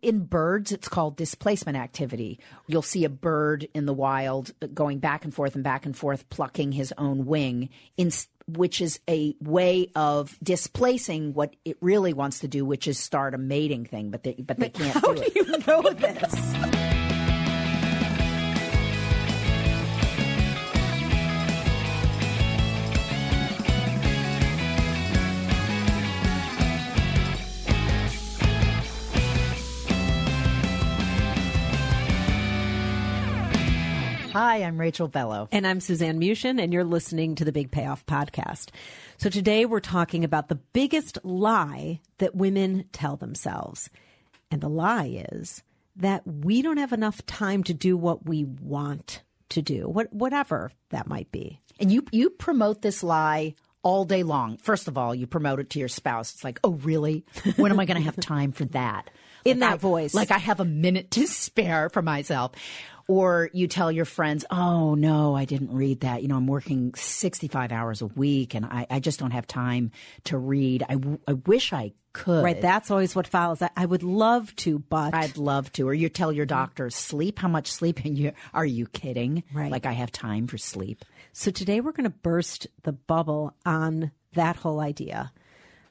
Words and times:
In 0.00 0.20
birds, 0.20 0.70
it's 0.70 0.88
called 0.88 1.16
displacement 1.16 1.76
activity. 1.76 2.38
You'll 2.66 2.82
see 2.82 3.04
a 3.04 3.08
bird 3.08 3.66
in 3.74 3.86
the 3.86 3.92
wild 3.92 4.52
going 4.72 4.98
back 4.98 5.24
and 5.24 5.34
forth 5.34 5.54
and 5.54 5.64
back 5.64 5.86
and 5.86 5.96
forth, 5.96 6.28
plucking 6.30 6.72
his 6.72 6.94
own 6.96 7.26
wing, 7.26 7.68
in, 7.96 8.10
which 8.46 8.80
is 8.80 9.00
a 9.08 9.34
way 9.40 9.90
of 9.96 10.38
displacing 10.42 11.34
what 11.34 11.56
it 11.64 11.76
really 11.80 12.12
wants 12.12 12.38
to 12.40 12.48
do, 12.48 12.64
which 12.64 12.86
is 12.86 12.98
start 12.98 13.34
a 13.34 13.38
mating 13.38 13.86
thing. 13.86 14.10
But 14.10 14.22
they, 14.22 14.34
but 14.34 14.58
they 14.58 14.70
can't 14.70 14.94
How 14.94 15.12
do 15.12 15.14
do 15.14 15.22
it. 15.22 15.34
you 15.34 15.58
know 15.66 15.82
this? 15.90 16.97
Hi, 34.40 34.58
I'm 34.58 34.78
Rachel 34.78 35.08
Bellow. 35.08 35.48
And 35.50 35.66
I'm 35.66 35.80
Suzanne 35.80 36.20
Muchin, 36.20 36.62
and 36.62 36.72
you're 36.72 36.84
listening 36.84 37.34
to 37.34 37.44
the 37.44 37.50
Big 37.50 37.72
Payoff 37.72 38.06
Podcast. 38.06 38.68
So 39.16 39.30
today 39.30 39.66
we're 39.66 39.80
talking 39.80 40.22
about 40.22 40.46
the 40.46 40.54
biggest 40.54 41.18
lie 41.24 41.98
that 42.18 42.36
women 42.36 42.84
tell 42.92 43.16
themselves. 43.16 43.90
And 44.52 44.60
the 44.60 44.68
lie 44.68 45.26
is 45.32 45.64
that 45.96 46.22
we 46.24 46.62
don't 46.62 46.76
have 46.76 46.92
enough 46.92 47.26
time 47.26 47.64
to 47.64 47.74
do 47.74 47.96
what 47.96 48.26
we 48.26 48.44
want 48.44 49.22
to 49.48 49.60
do, 49.60 49.88
what, 49.88 50.12
whatever 50.12 50.70
that 50.90 51.08
might 51.08 51.32
be. 51.32 51.58
And 51.80 51.90
you 51.90 52.04
you 52.12 52.30
promote 52.30 52.80
this 52.80 53.02
lie 53.02 53.56
all 53.82 54.04
day 54.04 54.22
long. 54.22 54.56
First 54.58 54.86
of 54.86 54.96
all, 54.96 55.16
you 55.16 55.26
promote 55.26 55.58
it 55.58 55.70
to 55.70 55.80
your 55.80 55.88
spouse. 55.88 56.32
It's 56.32 56.44
like, 56.44 56.60
oh, 56.62 56.74
really? 56.74 57.24
When 57.56 57.72
am 57.72 57.80
I 57.80 57.86
going 57.86 57.96
to 57.96 58.04
have 58.04 58.14
time 58.14 58.52
for 58.52 58.66
that? 58.66 59.10
In 59.44 59.60
that 59.60 59.74
I- 59.74 59.78
voice. 59.78 60.14
Like 60.14 60.30
I 60.30 60.38
have 60.38 60.60
a 60.60 60.64
minute 60.64 61.10
to 61.12 61.26
spare 61.26 61.88
for 61.88 62.02
myself. 62.02 62.52
Or 63.08 63.48
you 63.54 63.66
tell 63.68 63.90
your 63.90 64.04
friends, 64.04 64.44
oh, 64.50 64.94
no, 64.94 65.34
I 65.34 65.46
didn't 65.46 65.72
read 65.72 66.00
that. 66.00 66.20
You 66.20 66.28
know, 66.28 66.36
I'm 66.36 66.46
working 66.46 66.92
65 66.94 67.72
hours 67.72 68.02
a 68.02 68.06
week 68.06 68.54
and 68.54 68.66
I, 68.66 68.86
I 68.90 69.00
just 69.00 69.18
don't 69.18 69.30
have 69.30 69.46
time 69.46 69.92
to 70.24 70.36
read. 70.36 70.84
I, 70.86 70.92
w- 70.92 71.18
I 71.26 71.32
wish 71.32 71.72
I 71.72 71.92
could. 72.12 72.44
Right? 72.44 72.60
That's 72.60 72.90
always 72.90 73.16
what 73.16 73.26
follows. 73.26 73.62
I, 73.62 73.70
I 73.76 73.86
would 73.86 74.02
love 74.02 74.54
to, 74.56 74.78
but 74.78 75.14
I'd 75.14 75.38
love 75.38 75.72
to. 75.72 75.88
Or 75.88 75.94
you 75.94 76.10
tell 76.10 76.32
your 76.32 76.44
mm. 76.44 76.50
doctor, 76.50 76.90
sleep. 76.90 77.38
How 77.38 77.48
much 77.48 77.72
sleep? 77.72 78.04
And 78.04 78.18
you 78.18 78.32
are 78.54 78.66
you 78.66 78.86
kidding? 78.86 79.42
Right. 79.54 79.70
Like 79.72 79.86
I 79.86 79.92
have 79.92 80.12
time 80.12 80.46
for 80.46 80.58
sleep. 80.58 81.04
So 81.32 81.50
today 81.50 81.80
we're 81.80 81.92
going 81.92 82.04
to 82.04 82.10
burst 82.10 82.66
the 82.82 82.92
bubble 82.92 83.54
on 83.64 84.10
that 84.34 84.56
whole 84.56 84.80
idea. 84.80 85.32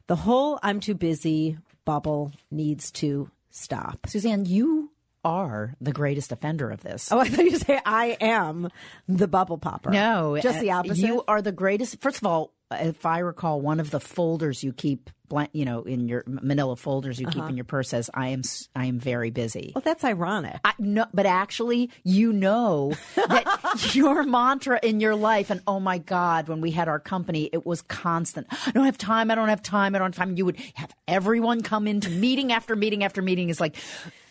The 0.05 0.15
whole 0.15 0.59
I'm 0.61 0.79
too 0.79 0.95
busy 0.95 1.57
bubble 1.83 2.31
needs 2.51 2.91
to 2.91 3.31
stop. 3.49 4.05
Suzanne, 4.07 4.45
you 4.45 4.86
are 5.27 5.75
the 5.81 5.91
greatest 5.91 6.31
offender 6.31 6.71
of 6.71 6.81
this. 6.81 7.11
Oh, 7.11 7.19
I 7.19 7.27
thought 7.27 7.43
you 7.43 7.57
say 7.57 7.81
I 7.85 8.17
am 8.21 8.69
the 9.09 9.27
bubble 9.27 9.57
popper. 9.57 9.89
No, 9.91 10.39
just 10.41 10.61
the 10.61 10.71
uh, 10.71 10.79
opposite. 10.79 11.05
You 11.05 11.21
are 11.27 11.41
the 11.41 11.51
greatest. 11.51 11.99
First 12.01 12.17
of 12.17 12.25
all, 12.25 12.53
if 12.71 13.05
I 13.05 13.19
recall, 13.19 13.61
one 13.61 13.79
of 13.79 13.91
the 13.91 13.99
folders 13.99 14.63
you 14.63 14.73
keep, 14.73 15.09
you 15.51 15.65
know, 15.65 15.83
in 15.83 16.07
your 16.07 16.23
Manila 16.25 16.75
folders 16.77 17.19
you 17.19 17.27
keep 17.27 17.37
Uh-huh. 17.39 17.49
in 17.49 17.57
your 17.57 17.65
purse 17.65 17.89
says, 17.89 18.09
"I 18.13 18.29
am, 18.29 18.41
I 18.75 18.85
am 18.85 18.97
very 18.99 19.29
busy." 19.29 19.71
well, 19.75 19.81
that's 19.83 20.03
ironic. 20.05 20.57
I, 20.63 20.73
no, 20.79 21.05
but 21.13 21.25
actually, 21.25 21.89
you 22.03 22.31
know 22.33 22.93
that 23.15 23.91
your 23.95 24.23
mantra 24.23 24.79
in 24.83 24.99
your 25.01 25.15
life, 25.15 25.49
and 25.49 25.61
oh 25.67 25.79
my 25.81 25.97
God, 25.97 26.47
when 26.47 26.61
we 26.61 26.71
had 26.71 26.87
our 26.87 26.99
company, 26.99 27.49
it 27.51 27.65
was 27.65 27.81
constant. 27.83 28.47
I 28.65 28.71
don't 28.71 28.85
have 28.85 28.97
time. 28.97 29.29
I 29.31 29.35
don't 29.35 29.49
have 29.49 29.61
time. 29.61 29.95
I 29.95 29.99
don't 29.99 30.15
have 30.15 30.27
time. 30.27 30.37
You 30.37 30.45
would 30.45 30.57
have 30.75 30.93
everyone 31.07 31.61
come 31.61 31.87
into 31.87 32.09
meeting 32.09 32.51
after 32.53 32.75
meeting 32.75 33.03
after 33.03 33.21
meeting. 33.21 33.49
Is 33.49 33.59
like 33.59 33.75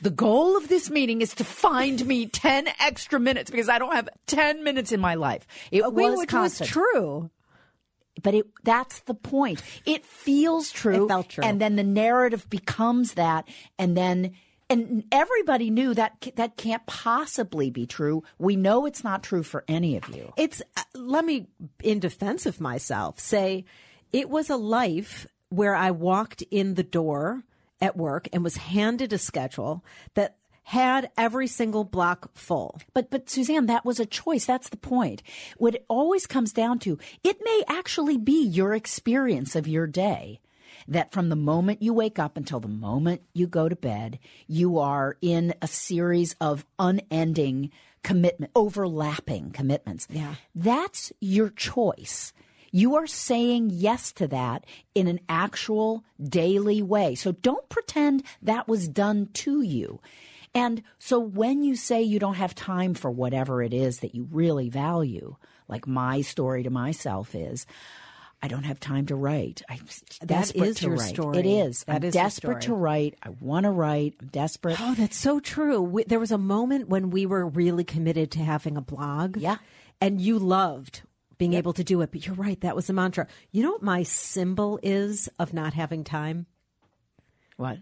the 0.00 0.10
goal 0.10 0.56
of 0.56 0.68
this 0.68 0.88
meeting 0.90 1.20
is 1.20 1.34
to 1.34 1.44
find 1.44 2.04
me 2.06 2.26
ten 2.26 2.68
extra 2.80 3.20
minutes 3.20 3.50
because 3.50 3.68
I 3.68 3.78
don't 3.78 3.94
have 3.94 4.08
ten 4.26 4.64
minutes 4.64 4.92
in 4.92 5.00
my 5.00 5.14
life. 5.14 5.46
It 5.70 5.90
was 5.92 6.24
constant 6.26 6.68
was 6.70 6.70
true. 6.70 7.30
But 8.22 8.34
it 8.34 8.46
that's 8.64 9.00
the 9.00 9.14
point. 9.14 9.62
It 9.84 10.04
feels 10.04 10.70
true. 10.70 11.04
It 11.04 11.08
felt 11.08 11.28
true. 11.28 11.44
And 11.44 11.60
then 11.60 11.76
the 11.76 11.84
narrative 11.84 12.48
becomes 12.50 13.14
that 13.14 13.48
and 13.78 13.96
then 13.96 14.32
and 14.68 15.04
everybody 15.12 15.70
knew 15.70 15.94
that 15.94 16.32
that 16.36 16.56
can't 16.56 16.84
possibly 16.86 17.70
be 17.70 17.86
true. 17.86 18.24
We 18.38 18.56
know 18.56 18.86
it's 18.86 19.04
not 19.04 19.22
true 19.22 19.42
for 19.42 19.64
any 19.68 19.96
of 19.96 20.08
you. 20.08 20.32
It's 20.36 20.60
uh, 20.76 20.82
let 20.94 21.24
me, 21.24 21.46
in 21.82 22.00
defense 22.00 22.46
of 22.46 22.60
myself, 22.60 23.20
say 23.20 23.64
it 24.12 24.28
was 24.28 24.50
a 24.50 24.56
life 24.56 25.26
where 25.50 25.74
I 25.74 25.92
walked 25.92 26.42
in 26.50 26.74
the 26.74 26.82
door 26.82 27.44
at 27.80 27.96
work 27.96 28.28
and 28.32 28.42
was 28.42 28.56
handed 28.56 29.12
a 29.12 29.18
schedule 29.18 29.84
that 30.14 30.36
had 30.66 31.12
every 31.16 31.46
single 31.46 31.84
block 31.84 32.28
full. 32.34 32.80
But 32.92 33.08
but 33.08 33.30
Suzanne, 33.30 33.66
that 33.66 33.84
was 33.84 34.00
a 34.00 34.06
choice. 34.06 34.44
That's 34.46 34.68
the 34.68 34.76
point. 34.76 35.22
What 35.58 35.76
it 35.76 35.84
always 35.88 36.26
comes 36.26 36.52
down 36.52 36.80
to, 36.80 36.98
it 37.22 37.38
may 37.44 37.62
actually 37.68 38.16
be 38.16 38.44
your 38.44 38.74
experience 38.74 39.54
of 39.54 39.68
your 39.68 39.86
day. 39.86 40.40
That 40.88 41.12
from 41.12 41.28
the 41.28 41.36
moment 41.36 41.82
you 41.82 41.94
wake 41.94 42.18
up 42.18 42.36
until 42.36 42.58
the 42.58 42.66
moment 42.66 43.22
you 43.32 43.46
go 43.46 43.68
to 43.68 43.76
bed, 43.76 44.18
you 44.48 44.78
are 44.78 45.16
in 45.22 45.54
a 45.62 45.68
series 45.68 46.34
of 46.40 46.66
unending 46.80 47.70
commitment, 48.02 48.50
overlapping 48.56 49.52
commitments. 49.52 50.08
Yeah. 50.10 50.34
That's 50.52 51.12
your 51.20 51.50
choice. 51.50 52.32
You 52.72 52.96
are 52.96 53.06
saying 53.06 53.70
yes 53.72 54.12
to 54.14 54.26
that 54.28 54.66
in 54.96 55.06
an 55.06 55.20
actual 55.28 56.04
daily 56.20 56.82
way. 56.82 57.14
So 57.14 57.30
don't 57.30 57.68
pretend 57.68 58.24
that 58.42 58.66
was 58.66 58.88
done 58.88 59.28
to 59.34 59.62
you. 59.62 60.00
And 60.56 60.82
so 60.98 61.18
when 61.18 61.62
you 61.62 61.76
say 61.76 62.02
you 62.02 62.18
don't 62.18 62.34
have 62.34 62.54
time 62.54 62.94
for 62.94 63.10
whatever 63.10 63.62
it 63.62 63.74
is 63.74 64.00
that 64.00 64.14
you 64.14 64.26
really 64.30 64.70
value, 64.70 65.36
like 65.68 65.86
my 65.86 66.22
story 66.22 66.62
to 66.62 66.70
myself 66.70 67.34
is, 67.34 67.66
I 68.42 68.48
don't 68.48 68.64
have 68.64 68.80
time 68.80 69.06
to 69.06 69.16
write. 69.16 69.62
I'm 69.68 69.80
desperate 70.24 70.68
is 70.68 70.76
to 70.76 70.86
your 70.86 70.96
write. 70.96 71.08
story. 71.08 71.38
It 71.38 71.46
is. 71.46 71.84
That 71.84 71.96
I'm 71.96 72.04
is 72.04 72.14
desperate 72.14 72.62
to 72.62 72.74
write. 72.74 73.16
I 73.22 73.30
want 73.40 73.64
to 73.64 73.70
write. 73.70 74.14
I'm 74.20 74.28
desperate. 74.28 74.80
Oh, 74.80 74.94
that's 74.94 75.16
so 75.16 75.40
true. 75.40 75.80
We, 75.80 76.04
there 76.04 76.20
was 76.20 76.32
a 76.32 76.38
moment 76.38 76.88
when 76.88 77.10
we 77.10 77.26
were 77.26 77.46
really 77.46 77.84
committed 77.84 78.30
to 78.32 78.38
having 78.38 78.76
a 78.76 78.82
blog. 78.82 79.36
Yeah. 79.36 79.56
And 80.00 80.20
you 80.20 80.38
loved 80.38 81.02
being 81.38 81.54
able 81.54 81.72
to 81.74 81.84
do 81.84 82.00
it. 82.00 82.12
But 82.12 82.26
you're 82.26 82.34
right. 82.34 82.60
That 82.60 82.76
was 82.76 82.86
the 82.86 82.92
mantra. 82.92 83.26
You 83.52 83.62
know 83.62 83.72
what 83.72 83.82
my 83.82 84.02
symbol 84.04 84.78
is 84.82 85.28
of 85.38 85.52
not 85.52 85.74
having 85.74 86.04
time? 86.04 86.46
What? 87.56 87.78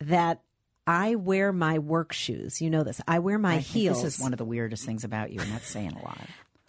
That 0.00 0.42
I 0.86 1.16
wear 1.16 1.52
my 1.52 1.78
work 1.78 2.12
shoes. 2.12 2.60
You 2.62 2.70
know 2.70 2.84
this. 2.84 3.00
I 3.08 3.18
wear 3.18 3.38
my 3.38 3.54
I 3.54 3.58
heels. 3.58 4.02
This 4.02 4.16
is 4.16 4.20
one 4.20 4.32
of 4.32 4.38
the 4.38 4.44
weirdest 4.44 4.84
things 4.84 5.04
about 5.04 5.30
you, 5.32 5.40
and 5.40 5.50
that's 5.50 5.66
saying 5.68 5.92
a 5.92 6.04
lot. 6.04 6.18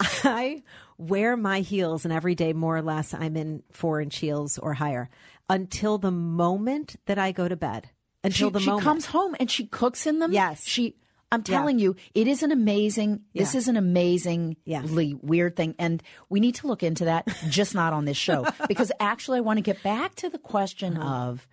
I 0.24 0.62
wear 0.96 1.36
my 1.36 1.60
heels, 1.60 2.04
and 2.04 2.12
every 2.12 2.34
day, 2.34 2.52
more 2.52 2.76
or 2.76 2.82
less, 2.82 3.14
I'm 3.14 3.36
in 3.36 3.62
four 3.70 4.00
inch 4.00 4.18
heels 4.18 4.58
or 4.58 4.74
higher 4.74 5.08
until 5.48 5.98
the 5.98 6.10
moment 6.10 6.96
that 7.06 7.18
I 7.18 7.32
go 7.32 7.48
to 7.48 7.56
bed. 7.56 7.88
Until 8.24 8.48
she, 8.48 8.52
the 8.52 8.60
she 8.60 8.66
moment. 8.66 8.82
She 8.82 8.84
comes 8.84 9.06
home 9.06 9.36
and 9.38 9.50
she 9.50 9.66
cooks 9.66 10.06
in 10.06 10.18
them. 10.18 10.32
Yes. 10.32 10.64
she. 10.64 10.96
I'm 11.30 11.40
Yeah. 11.46 11.58
telling 11.58 11.78
you, 11.78 11.94
it 12.14 12.26
is 12.26 12.42
an 12.42 12.50
amazing. 12.52 13.20
This 13.34 13.54
is 13.54 13.68
an 13.68 13.76
amazingly 13.76 14.56
Yeah. 14.64 14.82
weird 15.22 15.56
thing, 15.56 15.74
and 15.78 16.02
we 16.30 16.40
need 16.40 16.54
to 16.56 16.66
look 16.66 16.82
into 16.82 17.04
that. 17.04 17.28
just 17.50 17.74
not 17.74 17.92
on 17.92 18.06
this 18.06 18.16
show, 18.16 18.46
because 18.68 18.90
actually, 18.98 19.38
I 19.38 19.40
want 19.42 19.58
to 19.58 19.62
get 19.62 19.82
back 19.82 20.14
to 20.16 20.30
the 20.30 20.38
question 20.38 20.96
Uh-huh. 20.96 21.28
of 21.30 21.46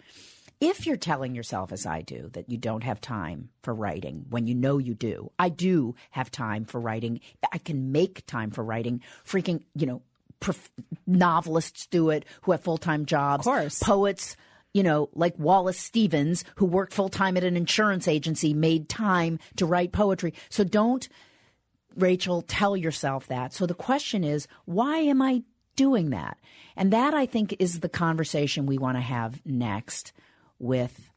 If 0.61 0.85
you're 0.85 0.95
telling 0.95 1.35
yourself, 1.35 1.71
as 1.71 1.85
I 1.85 2.01
do, 2.01 2.29
that 2.33 2.49
you 2.49 2.57
don't 2.57 2.83
have 2.83 3.01
time 3.01 3.49
for 3.61 3.73
writing 3.73 4.25
when 4.29 4.47
you 4.47 4.55
know 4.55 4.77
you 4.77 4.93
do, 4.93 5.31
I 5.37 5.49
do 5.49 5.95
have 6.11 6.31
time 6.31 6.65
for 6.65 6.79
writing. 6.79 7.19
I 7.51 7.57
can 7.57 7.91
make 7.91 8.25
time 8.25 8.51
for 8.51 8.63
writing. 8.63 9.01
Freaking, 9.25 9.63
you 9.75 9.85
know, 9.85 10.01
prof- 10.39 10.71
novelists 11.05 11.87
do 11.87 12.09
it 12.09 12.25
who 12.41 12.51
have 12.51 12.61
full 12.61 12.77
time 12.77 13.05
jobs. 13.05 13.45
Of 13.45 13.53
course. 13.53 13.83
Poets, 13.83 14.37
you 14.73 14.83
know, 14.83 15.09
like 15.13 15.37
Wallace 15.37 15.79
Stevens, 15.79 16.45
who 16.55 16.65
worked 16.65 16.93
full 16.93 17.09
time 17.09 17.35
at 17.35 17.43
an 17.43 17.57
insurance 17.57 18.07
agency, 18.07 18.53
made 18.53 18.87
time 18.87 19.39
to 19.57 19.65
write 19.65 19.91
poetry. 19.91 20.33
So 20.49 20.63
don't, 20.63 21.07
Rachel, 21.95 22.41
tell 22.41 22.77
yourself 22.77 23.27
that. 23.27 23.53
So 23.53 23.65
the 23.65 23.73
question 23.73 24.23
is, 24.23 24.47
why 24.65 24.99
am 24.99 25.21
I 25.21 25.43
doing 25.75 26.11
that? 26.11 26.37
And 26.77 26.93
that 26.93 27.13
I 27.13 27.25
think 27.25 27.55
is 27.59 27.81
the 27.81 27.89
conversation 27.89 28.65
we 28.65 28.77
want 28.77 28.97
to 28.97 29.01
have 29.01 29.45
next 29.45 30.13
with 30.59 31.11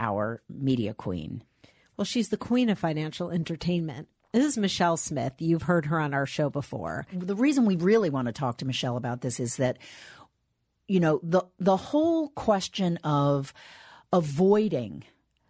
our 0.00 0.42
media 0.48 0.94
queen. 0.94 1.42
Well, 1.96 2.04
she's 2.04 2.28
the 2.28 2.36
queen 2.36 2.68
of 2.68 2.78
financial 2.78 3.30
entertainment. 3.30 4.08
This 4.32 4.44
is 4.44 4.58
Michelle 4.58 4.96
Smith. 4.96 5.34
You've 5.38 5.62
heard 5.62 5.86
her 5.86 5.98
on 5.98 6.14
our 6.14 6.26
show 6.26 6.50
before. 6.50 7.06
The 7.12 7.34
reason 7.34 7.64
we 7.64 7.76
really 7.76 8.10
want 8.10 8.26
to 8.26 8.32
talk 8.32 8.58
to 8.58 8.66
Michelle 8.66 8.96
about 8.96 9.22
this 9.22 9.40
is 9.40 9.56
that 9.56 9.78
you 10.86 11.00
know 11.00 11.20
the 11.22 11.42
the 11.58 11.76
whole 11.76 12.28
question 12.30 12.98
of 12.98 13.52
avoiding 14.12 15.04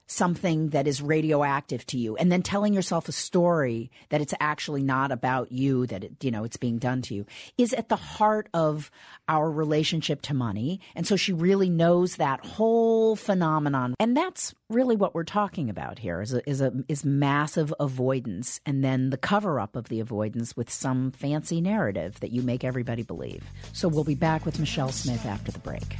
something 0.09 0.71
that 0.71 0.89
is 0.89 1.01
radioactive 1.01 1.87
to 1.87 1.99
you. 1.99 2.17
And 2.17 2.33
then 2.33 2.43
telling 2.43 2.75
yourself 2.75 3.09
a 3.09 3.13
story 3.13 3.91
that 4.09 4.21
it's 4.21 4.35
actually 4.41 4.83
not 4.83 5.13
about 5.13 5.53
you 5.53 5.87
that 5.87 6.03
it, 6.03 6.25
you 6.25 6.31
know 6.31 6.45
it's 6.45 6.57
being 6.57 6.79
done 6.79 7.03
to 7.03 7.15
you 7.15 7.27
is 7.57 7.73
at 7.75 7.89
the 7.89 7.97
heart 7.97 8.49
of 8.53 8.91
our 9.29 9.51
relationship 9.51 10.23
to 10.23 10.35
money. 10.35 10.81
And 10.97 11.07
so 11.07 11.15
she 11.15 11.33
really 11.33 11.69
knows 11.69 12.17
that 12.17 12.45
whole 12.45 13.15
phenomenon. 13.15 13.95
And 14.01 14.17
that's 14.17 14.55
really 14.71 14.97
what 14.97 15.15
we're 15.15 15.25
talking 15.25 15.71
about 15.71 15.99
here 15.99 16.21
is 16.23 16.33
a, 16.33 16.49
is 16.49 16.61
a 16.61 16.73
is 16.89 17.05
massive 17.05 17.73
avoidance 17.79 18.61
and 18.65 18.83
then 18.83 19.11
the 19.11 19.17
cover 19.19 19.61
up 19.61 19.77
of 19.77 19.89
the 19.89 20.01
avoidance 20.01 20.57
with 20.57 20.71
some 20.71 21.13
fancy 21.13 21.61
narrative 21.61 22.19
that 22.21 22.33
you 22.33 22.43
make 22.43 22.65
everybody 22.65 23.03
believe. 23.03 23.45
So 23.73 23.89
we'll 23.89 24.05
be 24.05 24.15
back 24.15 24.47
with 24.47 24.59
Michelle 24.59 24.93
Smith 24.93 25.27
after 25.27 25.53
the 25.53 25.59
break 25.59 25.97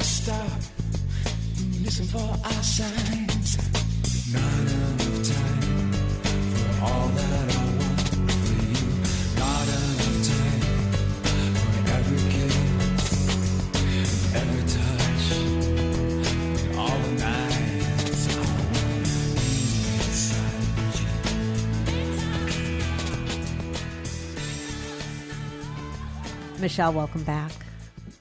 stop. 0.00 0.60
Listen 1.82 2.06
for 2.06 2.18
our 2.18 2.62
signs. 2.62 3.58
Not 4.32 4.42
enough 4.42 5.22
time 5.28 5.92
for 6.52 6.84
all 6.84 7.08
that 7.08 7.56
I 7.56 7.64
want 7.78 8.00
for 8.30 8.54
you. 8.72 8.88
Not 9.38 9.68
enough 9.68 10.18
time 10.30 10.62
for 11.54 11.82
every 11.92 12.22
kiss, 12.30 12.56
every 14.34 14.64
touch, 14.76 15.26
all 16.76 16.98
the 16.98 17.12
nights 17.20 18.22
I 18.28 18.38
want 18.38 19.06
inside 20.00 20.64
you. 26.54 26.60
Michelle, 26.60 26.92
welcome 26.92 27.24
back. 27.24 27.52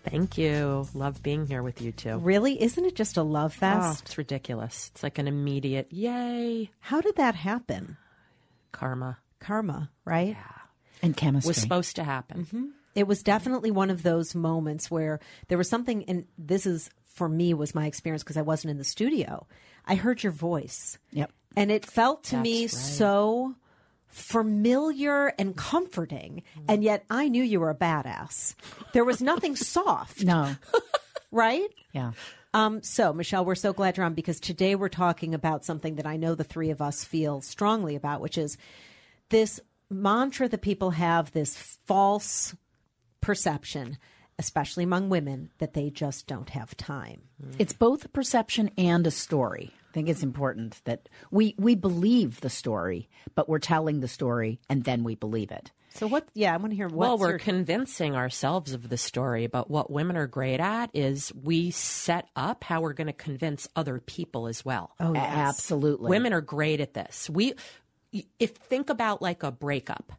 Thank 0.10 0.38
you. 0.38 0.88
Love 0.94 1.22
being 1.24 1.46
here 1.46 1.62
with 1.64 1.82
you 1.82 1.92
too. 1.92 2.18
Really? 2.18 2.62
Isn't 2.62 2.86
it 2.86 2.96
just 2.96 3.18
a 3.18 3.24
love 3.24 3.54
Oh, 3.58 3.60
fest? 3.60 4.02
it's 4.06 4.18
ridiculous. 4.18 4.90
It's 4.94 5.04
like 5.04 5.18
an 5.18 5.28
immediate 5.28 5.92
yay 5.92 6.72
How 6.80 7.02
did 7.02 7.16
that 7.18 7.36
happen? 7.36 7.98
karma. 8.72 9.18
Karma, 9.40 9.90
right? 10.06 10.30
Yeah. 10.38 10.58
and 11.02 11.16
chemistry 11.16 11.50
Was 11.50 11.58
supposed 11.58 11.96
to 11.96 12.04
happen. 12.04 12.46
Mm-hmm. 12.46 12.66
It 12.96 13.08
was 13.08 13.24
definitely 13.24 13.72
one 13.72 13.90
of 13.90 14.04
those 14.04 14.36
moments 14.36 14.92
where 14.92 15.20
there 15.48 15.58
was 15.58 15.70
something, 15.70 16.04
and 16.06 16.26
this 16.38 16.66
is 16.66 16.90
for 17.06 17.30
me 17.30 17.54
was 17.54 17.74
my 17.76 17.86
experience 17.86 18.24
because 18.24 18.36
I 18.38 18.42
wasn't 18.42 18.72
in 18.72 18.78
the 18.78 18.84
studio. 18.84 19.48
I 19.86 19.96
heard 19.96 20.24
your 20.24 20.32
voice. 20.34 20.98
Yep. 21.12 21.32
And 21.56 21.72
it 21.72 21.86
felt 21.86 22.26
to 22.26 22.38
me 22.38 22.64
right. 22.64 22.72
so 22.72 23.56
familiar 24.10 25.28
and 25.38 25.56
comforting. 25.56 26.44
And 26.68 26.84
yet 26.84 27.06
I 27.10 27.30
knew 27.30 27.44
you 27.44 27.60
were 27.60 27.70
a 27.70 27.76
badass. 27.76 28.56
There 28.94 29.06
was 29.06 29.22
nothing 29.22 29.56
soft, 29.76 30.24
no 30.24 30.56
right? 31.32 31.70
yeah 31.94 32.12
Um, 32.54 32.82
so, 32.82 33.14
Michelle, 33.14 33.46
we're 33.46 33.56
so 33.56 33.74
glad 33.74 33.98
you're 33.98 34.06
on 34.06 34.16
because 34.16 34.40
today 34.40 34.76
we're 34.76 34.90
talking 34.90 35.36
about 35.36 35.64
something 35.66 35.96
that 35.96 36.08
I 36.08 36.18
know 36.18 36.36
the 36.36 36.44
three 36.44 36.72
of 36.72 36.82
us 36.82 37.04
feel 37.04 37.42
strongly 37.42 37.96
about, 37.96 38.22
which 38.22 38.38
is 38.38 38.58
this 39.30 39.60
mantra 39.90 40.50
that 40.50 40.62
people 40.62 40.92
have 40.92 41.32
this 41.32 41.56
false 41.86 42.56
perception, 43.22 43.98
especially 44.40 44.84
among 44.84 45.10
women, 45.10 45.52
that 45.60 45.74
they 45.74 45.90
just 45.90 46.26
don't 46.26 46.50
have 46.50 46.76
time. 46.78 47.22
It's 47.60 47.74
both 47.74 48.06
a 48.06 48.10
perception 48.10 48.72
and 48.78 49.06
a 49.06 49.12
story. 49.12 49.72
I 49.90 49.92
think 49.92 50.10
it's 50.10 50.24
important 50.24 50.82
that 50.86 51.10
we 51.32 51.56
we 51.58 51.76
believe 51.76 52.42
the 52.42 52.50
story, 52.50 53.10
but 53.34 53.50
we're 53.50 53.60
telling 53.60 54.02
the 54.02 54.08
story 54.08 54.60
and 54.70 54.84
then 54.84 55.04
we 55.04 55.16
believe 55.16 55.52
it. 55.52 55.72
So, 55.96 56.08
what? 56.08 56.28
Yeah, 56.36 56.54
I 56.54 56.58
want 56.58 56.72
to 56.72 56.76
hear 56.76 56.88
what. 56.88 56.98
well, 56.98 57.18
we're 57.18 57.40
convincing 57.40 58.16
ourselves 58.16 58.74
of 58.74 58.90
the 58.90 58.98
story, 58.98 59.48
but 59.48 59.72
what 59.72 59.92
women 59.92 60.16
are 60.16 60.28
great 60.28 60.60
at 60.60 60.92
is 60.94 61.34
we 61.34 61.72
set 61.72 62.28
up 62.36 62.64
how 62.64 62.82
we're 62.82 62.94
going 62.94 63.08
to 63.08 63.14
convince 63.14 63.68
other 63.76 64.00
people 64.00 64.48
as 64.48 64.64
well. 64.64 64.92
oh, 65.00 65.14
yes. 65.14 65.26
Absolutely. 65.28 66.10
Women 66.10 66.34
are 66.34 66.42
great 66.42 66.80
at 66.80 66.94
this. 66.94 67.30
We 67.30 67.54
if 68.40 68.52
think 68.52 68.90
about 68.90 69.22
like 69.22 69.44
a 69.44 69.52
breakup. 69.52 70.14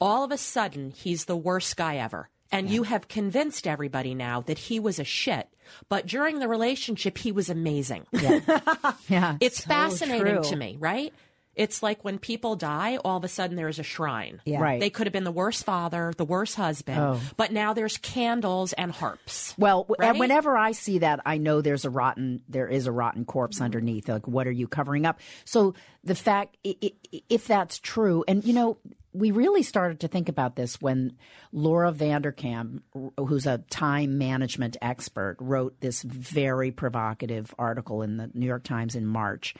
All 0.00 0.24
of 0.24 0.32
a 0.32 0.38
sudden, 0.38 0.90
he's 0.90 1.24
the 1.24 1.36
worst 1.36 1.76
guy 1.76 1.96
ever. 1.96 2.28
And 2.52 2.70
you 2.70 2.84
have 2.84 3.08
convinced 3.08 3.66
everybody 3.66 4.14
now 4.14 4.40
that 4.42 4.58
he 4.58 4.78
was 4.78 4.98
a 4.98 5.04
shit. 5.04 5.48
But 5.88 6.06
during 6.06 6.38
the 6.38 6.48
relationship, 6.48 7.18
he 7.18 7.32
was 7.32 7.48
amazing. 7.50 8.06
yeah. 8.12 9.36
It's 9.40 9.62
So 9.64 9.68
fascinating 9.68 10.42
true. 10.42 10.50
to 10.50 10.56
me, 10.56 10.76
right? 10.78 11.12
It's 11.54 11.82
like 11.82 12.04
when 12.04 12.18
people 12.18 12.54
die, 12.54 12.98
all 12.98 13.16
of 13.16 13.24
a 13.24 13.28
sudden 13.28 13.56
there's 13.56 13.78
a 13.78 13.82
shrine. 13.82 14.42
Yeah. 14.44 14.60
Right. 14.60 14.78
They 14.78 14.90
could 14.90 15.06
have 15.06 15.12
been 15.14 15.24
the 15.24 15.32
worst 15.32 15.64
father, 15.64 16.12
the 16.14 16.24
worst 16.26 16.54
husband, 16.56 16.98
Oh. 17.00 17.18
but 17.38 17.50
now 17.50 17.72
there's 17.72 17.96
candles 17.96 18.74
and 18.74 18.92
harps. 18.92 19.54
Well, 19.56 19.86
Right? 19.98 20.10
and 20.10 20.18
whenever 20.18 20.54
I 20.54 20.72
see 20.72 20.98
that, 20.98 21.20
I 21.24 21.38
know 21.38 21.62
there's 21.62 21.86
a 21.86 21.90
rotten, 21.90 22.42
there 22.46 22.68
is 22.68 22.86
a 22.86 22.92
rotten 22.92 23.24
corpse 23.24 23.62
underneath. 23.62 24.06
Like, 24.06 24.28
what 24.28 24.46
are 24.46 24.52
you 24.52 24.68
covering 24.68 25.06
up? 25.06 25.18
So 25.46 25.72
the 26.04 26.14
fact, 26.14 26.58
i- 26.66 26.76
i- 26.84 27.22
if 27.30 27.46
that's 27.46 27.78
true, 27.78 28.22
and 28.28 28.44
you 28.44 28.52
know, 28.52 28.76
we 29.16 29.30
really 29.30 29.62
started 29.62 30.00
to 30.00 30.08
think 30.08 30.28
about 30.28 30.56
this 30.56 30.80
when 30.80 31.16
Laura 31.52 31.92
Vanderkam, 31.92 32.82
who's 33.18 33.46
a 33.46 33.58
time 33.70 34.18
management 34.18 34.76
expert, 34.82 35.36
wrote 35.40 35.80
this 35.80 36.02
very 36.02 36.70
provocative 36.70 37.54
article 37.58 38.02
in 38.02 38.16
the 38.16 38.30
New 38.34 38.46
York 38.46 38.64
Times 38.64 38.94
in 38.94 39.06
March. 39.06 39.54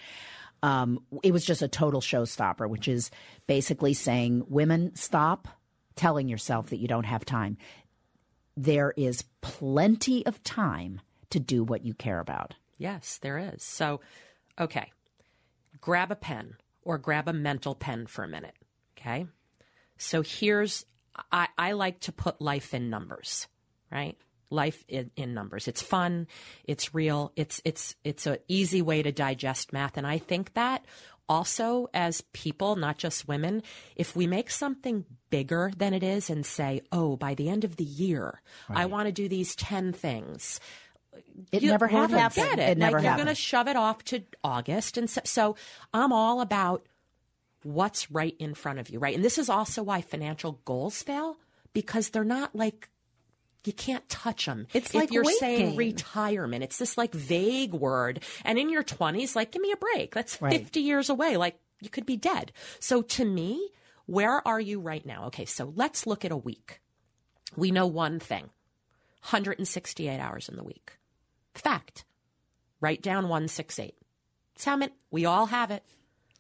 Um, 0.62 1.00
it 1.22 1.32
was 1.32 1.44
just 1.44 1.62
a 1.62 1.68
total 1.68 2.00
showstopper, 2.00 2.68
which 2.68 2.88
is 2.88 3.10
basically 3.46 3.94
saying, 3.94 4.44
women, 4.48 4.94
stop 4.96 5.48
telling 5.94 6.28
yourself 6.28 6.70
that 6.70 6.78
you 6.78 6.88
don't 6.88 7.04
have 7.04 7.24
time 7.24 7.56
there 8.56 8.94
is 8.96 9.24
plenty 9.40 10.24
of 10.24 10.42
time 10.42 11.00
to 11.30 11.38
do 11.38 11.62
what 11.62 11.84
you 11.84 11.94
care 11.94 12.20
about. 12.20 12.54
Yes, 12.78 13.18
there 13.18 13.38
is. 13.38 13.62
So, 13.62 14.00
okay, 14.58 14.92
grab 15.80 16.10
a 16.10 16.16
pen 16.16 16.56
or 16.82 16.98
grab 16.98 17.28
a 17.28 17.32
mental 17.32 17.74
pen 17.74 18.06
for 18.06 18.24
a 18.24 18.28
minute. 18.28 18.54
Okay. 18.98 19.26
So 19.98 20.22
here's, 20.22 20.84
I, 21.32 21.48
I 21.56 21.72
like 21.72 22.00
to 22.00 22.12
put 22.12 22.40
life 22.40 22.74
in 22.74 22.90
numbers, 22.90 23.48
right? 23.90 24.16
Life 24.50 24.84
in, 24.88 25.10
in 25.16 25.34
numbers. 25.34 25.68
It's 25.68 25.82
fun. 25.82 26.26
It's 26.64 26.94
real. 26.94 27.32
It's, 27.36 27.60
it's, 27.64 27.96
it's 28.04 28.26
an 28.26 28.38
easy 28.48 28.82
way 28.82 29.02
to 29.02 29.12
digest 29.12 29.72
math. 29.72 29.96
And 29.96 30.06
I 30.06 30.18
think 30.18 30.54
that 30.54 30.84
also 31.28 31.88
as 31.92 32.20
people, 32.32 32.76
not 32.76 32.98
just 32.98 33.26
women, 33.26 33.62
if 33.96 34.14
we 34.14 34.26
make 34.26 34.50
something 34.50 35.04
bigger 35.30 35.72
than 35.76 35.92
it 35.92 36.02
is 36.02 36.30
and 36.30 36.46
say, 36.46 36.82
oh, 36.92 37.16
by 37.16 37.34
the 37.34 37.48
end 37.48 37.64
of 37.64 37.76
the 37.76 37.84
year, 37.84 38.40
I 38.70 38.86
want 38.86 39.06
to 39.06 39.12
do 39.12 39.28
these 39.28 39.56
10 39.56 39.92
things 39.92 40.60
It 41.50 41.62
you, 41.62 41.70
never 41.70 41.88
happens. 41.88 42.34
Get 42.36 42.58
it. 42.58 42.68
it 42.70 42.78
never 42.78 42.98
like, 42.98 43.04
happens. 43.04 43.18
You're 43.18 43.24
going 43.24 43.34
to 43.34 43.40
shove 43.40 43.68
it 43.68 43.76
off 43.76 44.04
to 44.04 44.22
August, 44.44 44.96
and 44.98 45.08
so, 45.10 45.20
so 45.24 45.56
I'm 45.92 46.12
all 46.12 46.40
about 46.40 46.86
what's 47.66 48.10
right 48.10 48.36
in 48.38 48.54
front 48.54 48.78
of 48.78 48.88
you, 48.90 48.98
right? 48.98 49.14
And 49.14 49.24
this 49.24 49.38
is 49.38 49.48
also 49.48 49.82
why 49.82 50.00
financial 50.00 50.60
goals 50.64 51.02
fail 51.02 51.36
because 51.72 52.10
they're 52.10 52.24
not 52.24 52.54
like 52.54 52.88
you 53.64 53.72
can't 53.72 54.08
touch 54.08 54.46
them. 54.46 54.68
It's 54.72 54.90
if 54.90 54.94
like 54.94 55.12
you're 55.12 55.24
saying 55.24 55.70
gain. 55.70 55.76
retirement. 55.76 56.62
It's 56.62 56.78
this 56.78 56.96
like 56.96 57.12
vague 57.12 57.72
word, 57.74 58.22
and 58.44 58.58
in 58.58 58.70
your 58.70 58.84
20s, 58.84 59.34
like 59.34 59.50
give 59.50 59.60
me 59.60 59.72
a 59.72 59.76
break. 59.76 60.14
That's 60.14 60.40
Right. 60.40 60.52
50 60.56 60.80
years 60.80 61.10
away. 61.10 61.36
Like 61.36 61.58
you 61.80 61.90
could 61.90 62.06
be 62.06 62.16
dead. 62.16 62.52
So 62.78 63.02
to 63.02 63.24
me, 63.24 63.70
where 64.06 64.46
are 64.46 64.60
you 64.60 64.78
right 64.80 65.04
now? 65.04 65.24
Okay, 65.26 65.44
so 65.44 65.72
let's 65.74 66.06
look 66.06 66.24
at 66.24 66.30
a 66.30 66.36
week. 66.36 66.80
We 67.56 67.72
know 67.72 67.88
one 67.88 68.20
thing: 68.20 68.44
168 69.22 70.20
hours 70.20 70.48
in 70.48 70.56
the 70.56 70.64
week. 70.64 70.92
Fact. 71.54 72.04
Write 72.80 73.02
down 73.02 73.24
168. 73.24 73.94
It's 74.54 74.64
how 74.64 74.76
many, 74.76 74.92
we 75.10 75.24
all 75.24 75.46
have 75.46 75.70
it, 75.70 75.82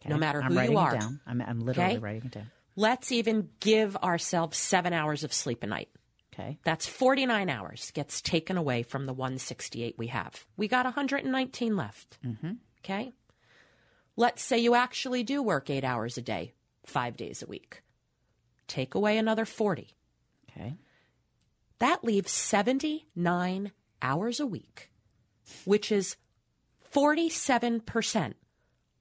no 0.06 0.16
matter 0.18 0.42
I'm 0.42 0.54
who 0.54 0.60
you 0.72 0.78
are. 0.78 0.94
it 0.94 1.00
down. 1.00 1.20
I'm, 1.26 1.40
I'm 1.40 1.60
literally 1.60 1.92
Okay? 1.94 1.98
writing 1.98 2.22
it 2.26 2.32
down. 2.32 2.50
Let's 2.76 3.10
even 3.12 3.48
give 3.60 3.96
ourselves 3.96 4.58
seven 4.58 4.92
hours 4.92 5.24
of 5.24 5.32
sleep 5.32 5.62
a 5.62 5.66
night. 5.66 5.88
Okay. 6.34 6.58
That's 6.64 6.86
49 6.86 7.48
hours 7.48 7.90
gets 7.94 8.20
taken 8.20 8.58
away 8.58 8.82
from 8.82 9.06
the 9.06 9.14
168 9.14 9.94
we 9.96 10.08
have. 10.08 10.44
We 10.58 10.68
got 10.68 10.84
119 10.84 11.76
left. 11.76 12.18
Mm-hmm. 12.24 12.52
Okay. 12.84 13.14
Let's 14.16 14.42
say 14.42 14.58
you 14.58 14.74
actually 14.74 15.22
do 15.22 15.42
work 15.42 15.70
eight 15.70 15.84
hours 15.84 16.18
a 16.18 16.22
day, 16.22 16.52
five 16.84 17.16
days 17.16 17.42
a 17.42 17.46
week. 17.46 17.82
Take 18.68 18.94
away 18.94 19.16
another 19.16 19.46
40. 19.46 19.94
Okay. 20.50 20.74
That 21.78 22.04
leaves 22.04 22.32
79 22.32 23.72
hours 24.02 24.40
a 24.40 24.46
week, 24.46 24.90
which 25.64 25.90
is 25.90 26.16
47% 26.94 28.34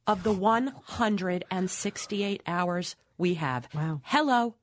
of 0.08 0.24
the 0.24 0.32
168 0.32 2.42
hours 2.48 2.96
we 3.18 3.34
have. 3.36 3.68
Wow. 3.74 4.02
Hello. 4.04 4.56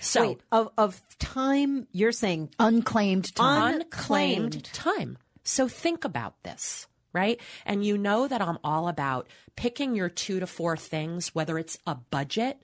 So, 0.00 0.28
Wait, 0.28 0.40
of 0.50 0.70
of 0.78 1.00
time 1.18 1.86
you're 1.92 2.12
saying 2.12 2.48
Unclaimed 2.58 3.34
time. 3.34 3.80
unclaimed 3.82 4.64
time. 4.64 5.18
So 5.44 5.68
think 5.68 6.04
about 6.06 6.42
this, 6.42 6.86
right? 7.12 7.38
And 7.66 7.84
you 7.84 7.98
know 7.98 8.26
that 8.26 8.40
I'm 8.40 8.58
all 8.64 8.88
about 8.88 9.28
picking 9.56 9.94
your 9.94 10.08
two 10.08 10.40
to 10.40 10.46
four 10.46 10.76
things, 10.76 11.34
whether 11.34 11.58
it's 11.58 11.78
a 11.86 11.94
budget. 11.96 12.62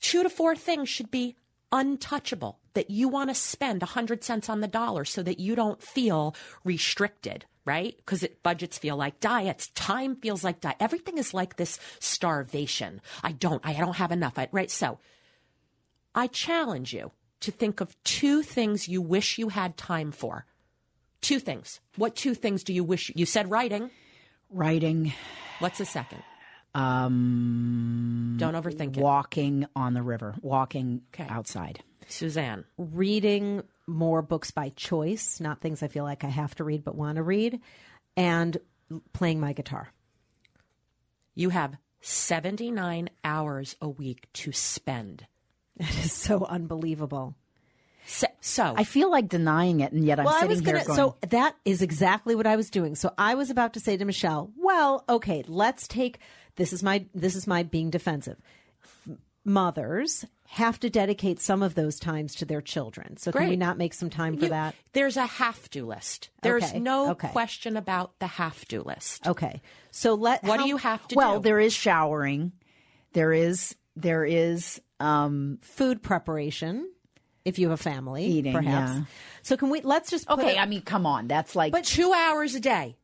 Two 0.00 0.22
to 0.22 0.30
four 0.30 0.54
things 0.54 0.88
should 0.88 1.10
be 1.10 1.34
untouchable 1.72 2.60
that 2.78 2.90
you 2.90 3.08
want 3.08 3.28
to 3.28 3.34
spend 3.34 3.82
a 3.82 3.86
hundred 3.86 4.22
cents 4.22 4.48
on 4.48 4.60
the 4.60 4.68
dollar 4.68 5.04
so 5.04 5.20
that 5.24 5.40
you 5.40 5.56
don't 5.56 5.82
feel 5.82 6.34
restricted, 6.62 7.44
right? 7.64 7.96
Because 7.96 8.24
budgets 8.44 8.78
feel 8.78 8.96
like 8.96 9.18
diets. 9.18 9.68
Time 9.74 10.14
feels 10.14 10.44
like 10.44 10.60
diet. 10.60 10.76
Everything 10.78 11.18
is 11.18 11.34
like 11.34 11.56
this 11.56 11.80
starvation. 11.98 13.00
I 13.24 13.32
don't, 13.32 13.60
I 13.66 13.72
don't 13.72 13.96
have 13.96 14.12
enough, 14.12 14.38
I, 14.38 14.48
right? 14.52 14.70
So 14.70 15.00
I 16.14 16.28
challenge 16.28 16.94
you 16.94 17.10
to 17.40 17.50
think 17.50 17.80
of 17.80 18.00
two 18.04 18.42
things 18.42 18.86
you 18.88 19.02
wish 19.02 19.38
you 19.38 19.48
had 19.48 19.76
time 19.76 20.12
for. 20.12 20.46
Two 21.20 21.40
things. 21.40 21.80
What 21.96 22.14
two 22.14 22.34
things 22.34 22.62
do 22.62 22.72
you 22.72 22.84
wish 22.84 23.10
you 23.16 23.26
said 23.26 23.50
writing? 23.50 23.90
Writing, 24.50 25.12
What's 25.58 25.78
the 25.78 25.84
second? 25.84 26.22
um, 26.74 28.36
Don't 28.38 28.54
overthink 28.54 28.96
it. 28.96 29.02
walking 29.02 29.66
on 29.74 29.94
the 29.94 30.02
river, 30.02 30.36
walking 30.42 31.02
Okay. 31.12 31.26
outside. 31.28 31.82
Suzanne. 32.08 32.64
reading 32.76 33.62
more 33.86 34.22
books 34.22 34.50
by 34.50 34.70
choice, 34.70 35.40
not 35.40 35.60
things 35.60 35.82
I 35.82 35.88
feel 35.88 36.04
like 36.04 36.24
I 36.24 36.28
have 36.28 36.54
to 36.56 36.64
read 36.64 36.84
but 36.84 36.94
want 36.94 37.16
to 37.16 37.22
read, 37.22 37.60
and 38.16 38.56
playing 39.12 39.40
my 39.40 39.52
guitar. 39.52 39.92
You 41.34 41.50
have 41.50 41.76
79 42.00 43.10
hours 43.24 43.76
a 43.80 43.88
week 43.88 44.28
to 44.34 44.52
spend. 44.52 45.26
That 45.78 45.96
is 46.04 46.12
so 46.12 46.44
unbelievable. 46.44 47.36
So, 48.04 48.26
so 48.40 48.74
I 48.76 48.82
feel 48.82 49.12
like 49.12 49.28
denying 49.28 49.78
it, 49.78 49.92
and 49.92 50.04
yet 50.04 50.18
I'm 50.18 50.24
well, 50.24 50.34
I 50.34 50.40
sitting 50.40 50.56
was 50.56 50.60
here 50.60 50.72
gonna. 50.72 50.84
going. 50.86 50.96
So 50.96 51.16
that 51.28 51.54
is 51.64 51.82
exactly 51.82 52.34
what 52.34 52.48
I 52.48 52.56
was 52.56 52.68
doing. 52.68 52.96
So 52.96 53.14
I 53.16 53.34
was 53.36 53.48
about 53.50 53.74
to 53.74 53.80
say 53.80 53.96
to 53.96 54.04
Michelle, 54.04 54.50
"Well, 54.56 55.04
okay, 55.08 55.44
let's 55.46 55.86
take 55.86 56.18
this 56.56 56.72
is 56.72 56.82
my 56.82 57.04
this 57.14 57.36
is 57.36 57.46
my 57.46 57.62
being 57.62 57.90
defensive. 57.90 58.38
Mothers 59.48 60.24
have 60.50 60.78
to 60.80 60.88
dedicate 60.90 61.40
some 61.40 61.62
of 61.62 61.74
those 61.74 61.98
times 61.98 62.34
to 62.36 62.44
their 62.44 62.60
children. 62.62 63.16
So 63.16 63.32
can 63.32 63.48
we 63.48 63.56
not 63.56 63.76
make 63.76 63.92
some 63.94 64.08
time 64.10 64.36
for 64.36 64.44
you- 64.44 64.50
that? 64.50 64.74
there's 64.92 65.16
a 65.16 65.26
have 65.26 65.68
to 65.70 65.84
list. 65.86 66.30
There's 66.42 66.64
Okay, 66.64 66.78
no 66.80 67.10
okay. 67.10 67.28
question 67.28 67.76
about 67.76 68.18
the 68.18 68.26
have 68.26 68.64
to 68.68 68.82
list. 68.82 69.26
Okay. 69.26 69.60
So 69.90 70.14
let 70.14 70.42
What 70.44 70.58
how- 70.60 70.62
do 70.64 70.68
you 70.68 70.76
have 70.78 71.06
to 71.08 71.16
well, 71.16 71.38
do? 71.40 71.42
there 71.44 71.60
is 71.60 71.72
showering. 71.74 72.52
There 73.12 73.32
is 73.32 73.74
there 73.96 74.24
is 74.24 74.80
um 75.00 75.58
food 75.62 76.02
preparation 76.02 76.88
if 77.44 77.58
you 77.58 77.70
have 77.70 77.80
a 77.80 77.82
family, 77.82 78.24
Eating, 78.26 78.52
perhaps. 78.52 78.92
yeah. 78.92 79.02
So 79.42 79.56
can 79.56 79.70
we? 79.70 79.80
Let's 79.80 80.10
just 80.10 80.28
okay. 80.28 80.56
it- 80.56 80.58
I 80.60 80.66
mean, 80.66 80.82
come 80.82 81.06
on, 81.06 81.26
that's 81.28 81.56
like 81.56 81.72
but 81.72 81.84
two 81.84 82.12
hours 82.12 82.54
a 82.54 82.60
day. 82.60 82.97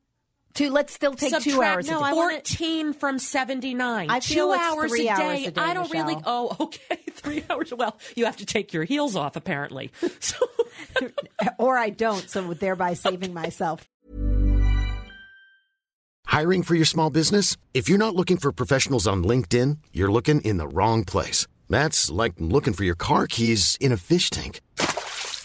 Two. 0.54 0.70
Let's 0.70 0.92
still 0.92 1.14
take 1.14 1.38
two 1.40 1.60
hours. 1.62 1.86
no, 1.88 1.98
a 1.98 2.00
day. 2.00 2.06
I 2.06 2.12
wanna- 2.14 2.32
14 2.36 2.92
from 2.94 3.18
79. 3.18 4.10
I 4.10 4.20
feel 4.20 4.48
Two 4.48 4.52
it's 4.54 4.62
hours, 4.62 4.90
three 4.90 5.08
a, 5.08 5.12
hours 5.12 5.18
day. 5.40 5.46
a 5.46 5.50
day, 5.50 5.60
I 5.60 5.74
don't 5.74 5.90
really. 5.92 6.16
Oh, 6.24 6.56
okay. 6.60 6.96
Three 7.12 7.44
hours. 7.50 7.72
Well, 7.72 7.96
you 8.16 8.24
have 8.24 8.36
to 8.38 8.46
take 8.46 8.72
your 8.72 8.84
heels 8.84 9.16
off, 9.16 9.36
apparently. 9.36 9.90
So, 10.20 10.36
or 11.58 11.76
I 11.76 11.90
don't, 11.90 12.28
so 12.30 12.54
thereby 12.54 12.94
saving 12.94 13.34
myself. 13.34 13.86
Hiring 16.26 16.62
for 16.62 16.74
your 16.74 16.84
small 16.86 17.10
business? 17.10 17.56
If 17.74 17.88
you're 17.88 17.98
not 17.98 18.14
looking 18.16 18.38
for 18.38 18.50
professionals 18.52 19.06
on 19.06 19.22
LinkedIn, 19.24 19.78
you're 19.92 20.10
looking 20.10 20.40
in 20.40 20.56
the 20.56 20.66
wrong 20.68 21.04
place. 21.04 21.46
That's 21.68 22.10
like 22.10 22.34
looking 22.38 22.72
for 22.72 22.84
your 22.84 22.94
car 22.94 23.26
keys 23.26 23.76
in 23.80 23.92
a 23.92 23.96
fish 23.96 24.30
tank. 24.30 24.60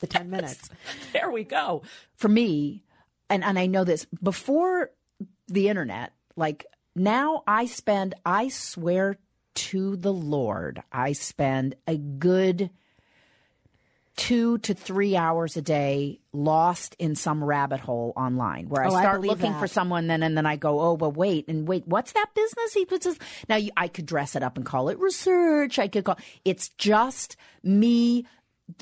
The 0.00 0.06
10 0.06 0.30
minutes. 0.30 0.68
there 1.12 1.30
we 1.30 1.44
go. 1.44 1.82
for 2.16 2.28
me, 2.28 2.84
and, 3.30 3.42
and 3.42 3.58
I 3.58 3.66
know 3.66 3.84
this 3.84 4.04
before 4.22 4.90
the 5.48 5.68
internet, 5.68 6.12
like 6.36 6.66
now 6.94 7.42
I 7.46 7.66
spend, 7.66 8.14
I 8.24 8.48
swear 8.48 9.16
to 9.54 9.96
the 9.96 10.12
Lord, 10.12 10.82
I 10.92 11.12
spend 11.12 11.76
a 11.86 11.96
good 11.96 12.70
two 14.16 14.56
to 14.58 14.72
three 14.72 15.14
hours 15.14 15.58
a 15.58 15.62
day 15.62 16.20
lost 16.32 16.96
in 16.98 17.14
some 17.14 17.44
rabbit 17.44 17.80
hole 17.80 18.14
online 18.16 18.66
where 18.68 18.82
I 18.82 18.88
Oh, 18.88 18.94
I 18.94 19.02
start 19.02 19.20
believe 19.20 19.36
looking 19.38 19.52
that. 19.52 19.60
for 19.60 19.66
someone 19.66 20.06
then 20.06 20.22
and 20.22 20.34
then 20.36 20.46
I 20.46 20.56
go, 20.56 20.80
oh, 20.80 20.96
but 20.96 21.10
wait, 21.10 21.48
and 21.48 21.68
wait, 21.68 21.86
what's 21.86 22.12
that 22.12 22.28
business? 22.34 22.72
He 22.72 22.86
puts 22.86 23.04
his, 23.04 23.18
now 23.48 23.56
you, 23.56 23.70
I 23.76 23.88
could 23.88 24.06
dress 24.06 24.34
it 24.34 24.42
up 24.42 24.56
and 24.56 24.64
call 24.64 24.88
it 24.88 24.98
research. 24.98 25.78
I 25.78 25.88
could 25.88 26.04
call, 26.04 26.16
it's 26.46 26.70
just 26.70 27.36
me 27.62 28.24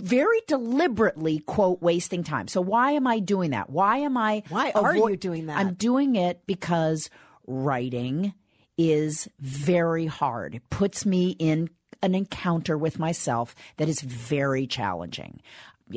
very 0.00 0.40
deliberately 0.46 1.40
quote 1.40 1.82
wasting 1.82 2.24
time. 2.24 2.48
So 2.48 2.60
why 2.60 2.92
am 2.92 3.06
I 3.06 3.18
doing 3.18 3.50
that? 3.50 3.70
Why 3.70 3.98
am 3.98 4.16
I 4.16 4.42
Why 4.48 4.72
are 4.72 4.96
you 4.96 5.16
doing 5.16 5.46
that? 5.46 5.58
I'm 5.58 5.74
doing 5.74 6.16
it 6.16 6.46
because 6.46 7.10
writing 7.46 8.34
is 8.76 9.28
very 9.40 10.06
hard. 10.06 10.54
It 10.54 10.70
puts 10.70 11.04
me 11.06 11.30
in 11.38 11.70
an 12.02 12.14
encounter 12.14 12.76
with 12.76 12.98
myself 12.98 13.54
that 13.76 13.88
is 13.88 14.00
very 14.00 14.66
challenging. 14.66 15.40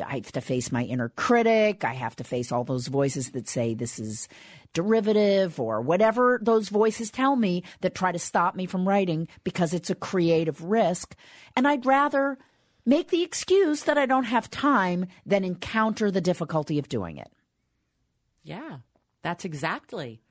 I 0.05 0.15
have 0.15 0.31
to 0.33 0.41
face 0.41 0.71
my 0.71 0.83
inner 0.83 1.09
critic. 1.09 1.85
I 1.85 1.93
have 1.93 2.15
to 2.17 2.23
face 2.23 2.51
all 2.51 2.65
those 2.65 2.87
voices 2.87 3.31
that 3.31 3.47
say 3.47 3.73
this 3.73 3.99
is 3.99 4.27
derivative 4.73 5.59
or 5.59 5.81
whatever 5.81 6.39
those 6.41 6.69
voices 6.69 7.09
tell 7.09 7.35
me 7.35 7.63
that 7.81 7.95
try 7.95 8.11
to 8.11 8.19
stop 8.19 8.53
me 8.53 8.65
from 8.65 8.87
writing 8.87 9.27
because 9.43 9.73
it's 9.73 9.89
a 9.89 9.95
creative 9.95 10.61
risk. 10.61 11.15
And 11.55 11.67
I'd 11.67 11.85
rather 11.85 12.37
make 12.87 13.09
the 13.09 13.21
excuse 13.21 13.83
that 13.83 13.97
I 13.97 14.07
don't 14.07 14.23
have 14.23 14.49
time 14.49 15.05
than 15.25 15.43
encounter 15.43 16.09
the 16.09 16.21
difficulty 16.21 16.79
of 16.79 16.89
doing 16.89 17.17
it. 17.17 17.31
Yeah, 18.43 18.77
that's 19.21 19.45
exactly 19.45 20.21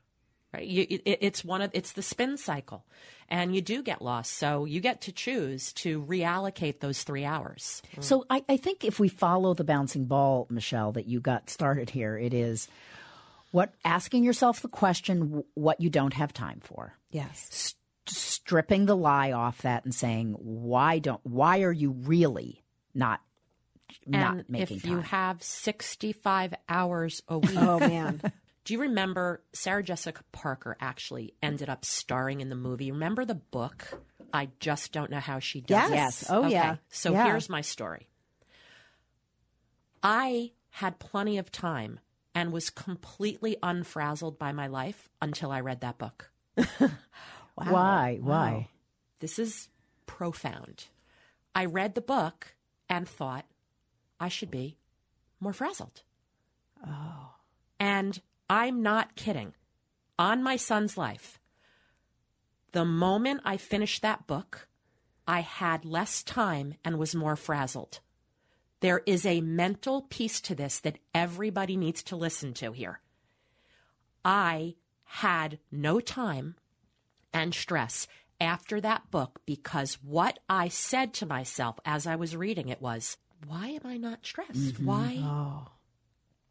right. 0.53 0.65
You, 0.65 0.87
it, 0.89 1.19
it's 1.21 1.45
one 1.45 1.61
of 1.61 1.69
it's 1.73 1.93
the 1.93 2.01
spin 2.01 2.35
cycle, 2.35 2.83
and 3.29 3.55
you 3.55 3.61
do 3.61 3.83
get 3.83 4.01
lost. 4.01 4.33
So 4.33 4.65
you 4.65 4.81
get 4.81 5.01
to 5.01 5.11
choose 5.11 5.71
to 5.73 6.01
reallocate 6.03 6.79
those 6.79 7.03
three 7.03 7.23
hours. 7.23 7.83
Mm. 7.95 8.03
So 8.03 8.25
I, 8.29 8.43
I 8.49 8.57
think 8.57 8.83
if 8.83 8.99
we 8.99 9.07
follow 9.07 9.53
the 9.53 9.63
bouncing 9.63 10.05
ball, 10.05 10.47
Michelle, 10.49 10.91
that 10.93 11.05
you 11.05 11.19
got 11.19 11.49
started 11.51 11.91
here, 11.91 12.17
it 12.17 12.33
is 12.33 12.67
what 13.51 13.73
asking 13.85 14.23
yourself 14.23 14.61
the 14.61 14.67
question 14.67 15.43
what 15.53 15.79
you 15.79 15.89
don't 15.91 16.13
have 16.13 16.33
time 16.33 16.59
for. 16.61 16.95
Yes. 17.11 17.75
S- 18.09 18.17
stripping 18.17 18.85
the 18.85 18.95
lie 18.95 19.31
off 19.31 19.61
that 19.63 19.83
and 19.85 19.93
saying 19.93 20.33
why 20.39 20.99
don't 20.99 21.21
why 21.23 21.61
are 21.61 21.71
you 21.71 21.91
really 21.91 22.63
not 22.93 23.21
not 24.05 24.33
and 24.37 24.45
making 24.49 24.77
if 24.77 24.83
time? 24.83 24.91
you 24.91 24.99
have 25.01 25.41
sixty-five 25.43 26.53
hours 26.69 27.21
a 27.27 27.33
oh, 27.35 27.37
week 27.39 27.57
Oh, 27.57 27.79
man. 27.79 28.21
Do 28.65 28.73
you 28.73 28.81
remember 28.81 29.41
Sarah 29.53 29.81
Jessica 29.83 30.21
Parker 30.33 30.75
actually 30.81 31.33
ended 31.41 31.69
up 31.69 31.85
starring 31.85 32.41
in 32.41 32.49
the 32.49 32.55
movie? 32.55 32.91
Remember 32.91 33.23
the 33.23 33.35
book? 33.35 34.01
I 34.33 34.49
just 34.59 34.91
don't 34.91 35.09
know 35.09 35.21
how 35.21 35.39
she 35.39 35.61
does 35.61 35.89
Yes. 35.89 35.89
it. 35.89 35.95
Yes. 35.95 36.25
Oh, 36.29 36.39
Okay, 36.41 36.49
yeah. 36.51 36.75
So 36.89 37.13
Yeah. 37.13 37.25
here's 37.27 37.47
my 37.47 37.61
story. 37.61 38.09
I 40.03 40.51
had 40.69 40.99
plenty 40.99 41.37
of 41.37 41.51
time 41.51 41.99
and 42.35 42.51
was 42.51 42.69
completely 42.69 43.55
unfrazzled 43.63 44.37
by 44.37 44.51
my 44.51 44.67
life 44.67 45.09
until 45.21 45.49
I 45.51 45.61
read 45.61 45.81
that 45.81 45.97
book. 45.97 46.29
Why? 47.65 48.19
Why? 48.21 48.69
This 49.19 49.39
is 49.39 49.69
profound. 50.05 50.85
I 51.55 51.65
read 51.65 51.95
the 51.95 52.01
book 52.01 52.55
and 52.87 53.07
thought 53.07 53.45
I 54.19 54.29
should 54.29 54.51
be 54.51 54.77
more 55.39 55.53
frazzled. 55.53 56.03
Oh. 56.85 57.31
And 57.79 58.21
I'm 58.49 58.81
not 58.81 59.15
kidding. 59.15 59.53
On 60.19 60.41
my 60.43 60.55
son's 60.55 60.97
life, 60.97 61.39
the 62.71 62.85
moment 62.85 63.41
I 63.43 63.57
finished 63.57 64.01
that 64.01 64.27
book, 64.27 64.67
I 65.27 65.41
had 65.41 65.83
less 65.83 66.23
time 66.23 66.75
and 66.85 66.97
was 66.97 67.15
more 67.15 67.35
frazzled. 67.35 67.99
There 68.79 69.01
is 69.05 69.25
a 69.25 69.41
mental 69.41 70.03
piece 70.03 70.39
to 70.41 70.53
this 70.55 70.79
that 70.79 70.99
everybody 71.13 71.75
needs 71.75 72.03
to 72.03 72.15
listen 72.15 72.53
to 72.55 72.71
here. 72.71 72.99
I 74.23 74.75
had 75.03 75.59
no 75.71 75.99
time 75.99 76.55
and 77.33 77.53
stress 77.53 78.07
after 78.39 78.79
that 78.81 79.09
book 79.11 79.41
because 79.45 79.95
what 80.03 80.39
I 80.49 80.67
said 80.67 81.13
to 81.15 81.25
myself 81.25 81.79
as 81.85 82.05
I 82.07 82.15
was 82.15 82.35
reading 82.35 82.69
it 82.69 82.81
was, 82.81 83.17
why 83.47 83.67
am 83.69 83.81
I 83.85 83.97
not 83.97 84.19
stressed? 84.25 84.53
Mm-hmm. 84.53 84.85
Why? 84.85 85.63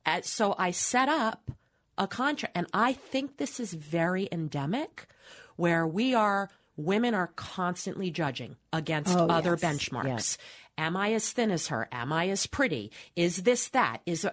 And 0.05 0.25
so 0.25 0.55
I 0.59 0.71
set 0.71 1.09
up 1.09 1.51
a 1.99 2.07
contract, 2.07 2.57
and 2.57 2.67
I 2.73 2.93
think 2.93 3.37
this 3.39 3.59
is 3.59 3.73
very 3.73 4.29
endemic 4.31 5.07
where 5.57 5.87
we 5.87 6.15
are, 6.15 6.51
women 6.77 7.15
are 7.15 7.29
constantly 7.37 8.11
judging 8.11 8.57
against 8.73 9.17
Oh, 9.17 9.27
other 9.29 9.59
yes. 9.61 9.63
benchmarks. 9.63 10.07
Yes. 10.07 10.39
Am 10.79 10.97
I 10.97 11.13
as 11.15 11.33
thin 11.33 11.51
as 11.51 11.69
her? 11.69 11.89
Am 11.91 12.13
I 12.13 12.29
as 12.29 12.47
pretty? 12.47 12.93
Is 13.17 13.45
this 13.45 13.69
that? 13.71 14.03
Is 14.05 14.29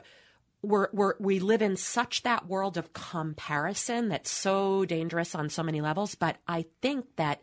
we're, 0.64 0.88
we're, 0.94 1.16
we 1.20 1.40
live 1.40 1.62
in 1.62 1.76
such 1.76 2.24
that 2.24 2.48
world 2.48 2.78
of 2.78 2.94
comparison 2.94 4.10
that's 4.10 4.32
so 4.32 4.86
dangerous 4.86 5.36
on 5.36 5.50
so 5.50 5.62
many 5.62 5.82
levels. 5.82 6.16
But 6.16 6.38
I 6.48 6.66
think 6.82 7.06
that 7.18 7.42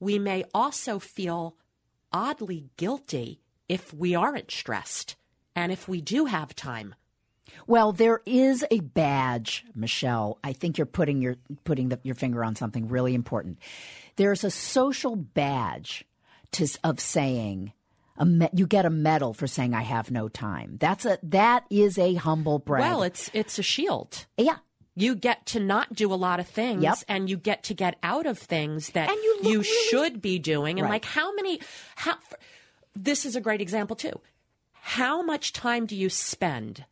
we 0.00 0.18
may 0.18 0.44
also 0.52 0.98
feel 0.98 1.56
oddly 2.12 2.66
guilty 2.76 3.40
if 3.68 3.94
we 3.94 4.14
aren't 4.14 4.50
stressed 4.50 5.16
and 5.54 5.70
if 5.70 5.88
we 5.88 6.00
do 6.00 6.26
have 6.26 6.54
time. 6.54 6.94
Well, 7.66 7.92
there 7.92 8.20
is 8.26 8.64
a 8.70 8.80
badge, 8.80 9.64
Michelle. 9.74 10.38
I 10.44 10.52
think 10.52 10.76
you're 10.76 10.86
putting 10.86 11.22
your 11.22 11.36
putting 11.64 11.88
the, 11.88 11.98
your 12.02 12.14
finger 12.14 12.44
on 12.44 12.56
something 12.56 12.88
really 12.88 13.14
important. 13.14 13.58
There's 14.16 14.44
a 14.44 14.50
social 14.50 15.16
badge 15.16 16.04
to, 16.52 16.68
of 16.84 17.00
saying 17.00 17.72
me, 18.24 18.48
you 18.54 18.66
get 18.66 18.84
a 18.86 18.90
medal 18.90 19.32
for 19.34 19.46
saying 19.46 19.74
I 19.74 19.82
have 19.82 20.10
no 20.10 20.28
time. 20.28 20.76
That's 20.80 21.04
a 21.04 21.18
that 21.24 21.64
is 21.70 21.98
a 21.98 22.14
humble 22.14 22.58
brag. 22.58 22.82
Well, 22.82 23.02
it's 23.02 23.30
it's 23.34 23.58
a 23.58 23.62
shield. 23.62 24.26
yeah. 24.36 24.56
You 24.94 25.14
get 25.14 25.46
to 25.46 25.60
not 25.60 25.94
do 25.94 26.12
a 26.12 26.16
lot 26.16 26.40
of 26.40 26.48
things 26.48 26.82
Yep. 26.82 26.96
and 27.06 27.30
you 27.30 27.36
get 27.36 27.62
to 27.64 27.74
get 27.74 27.96
out 28.02 28.26
of 28.26 28.36
things 28.36 28.90
that 28.90 29.08
And 29.08 29.16
you 29.22 29.34
look 29.36 29.44
really- 29.52 29.62
should 29.90 30.20
be 30.20 30.40
doing. 30.40 30.80
And 30.80 30.86
Right. 30.86 30.94
like 30.96 31.04
how 31.04 31.32
many 31.36 31.60
how 31.94 32.16
this 32.94 33.24
is 33.24 33.36
a 33.36 33.40
great 33.40 33.60
example 33.60 33.94
too. 33.94 34.20
How 34.72 35.22
much 35.22 35.52
time 35.52 35.86
do 35.86 35.94
you 35.94 36.08
spend 36.10 36.84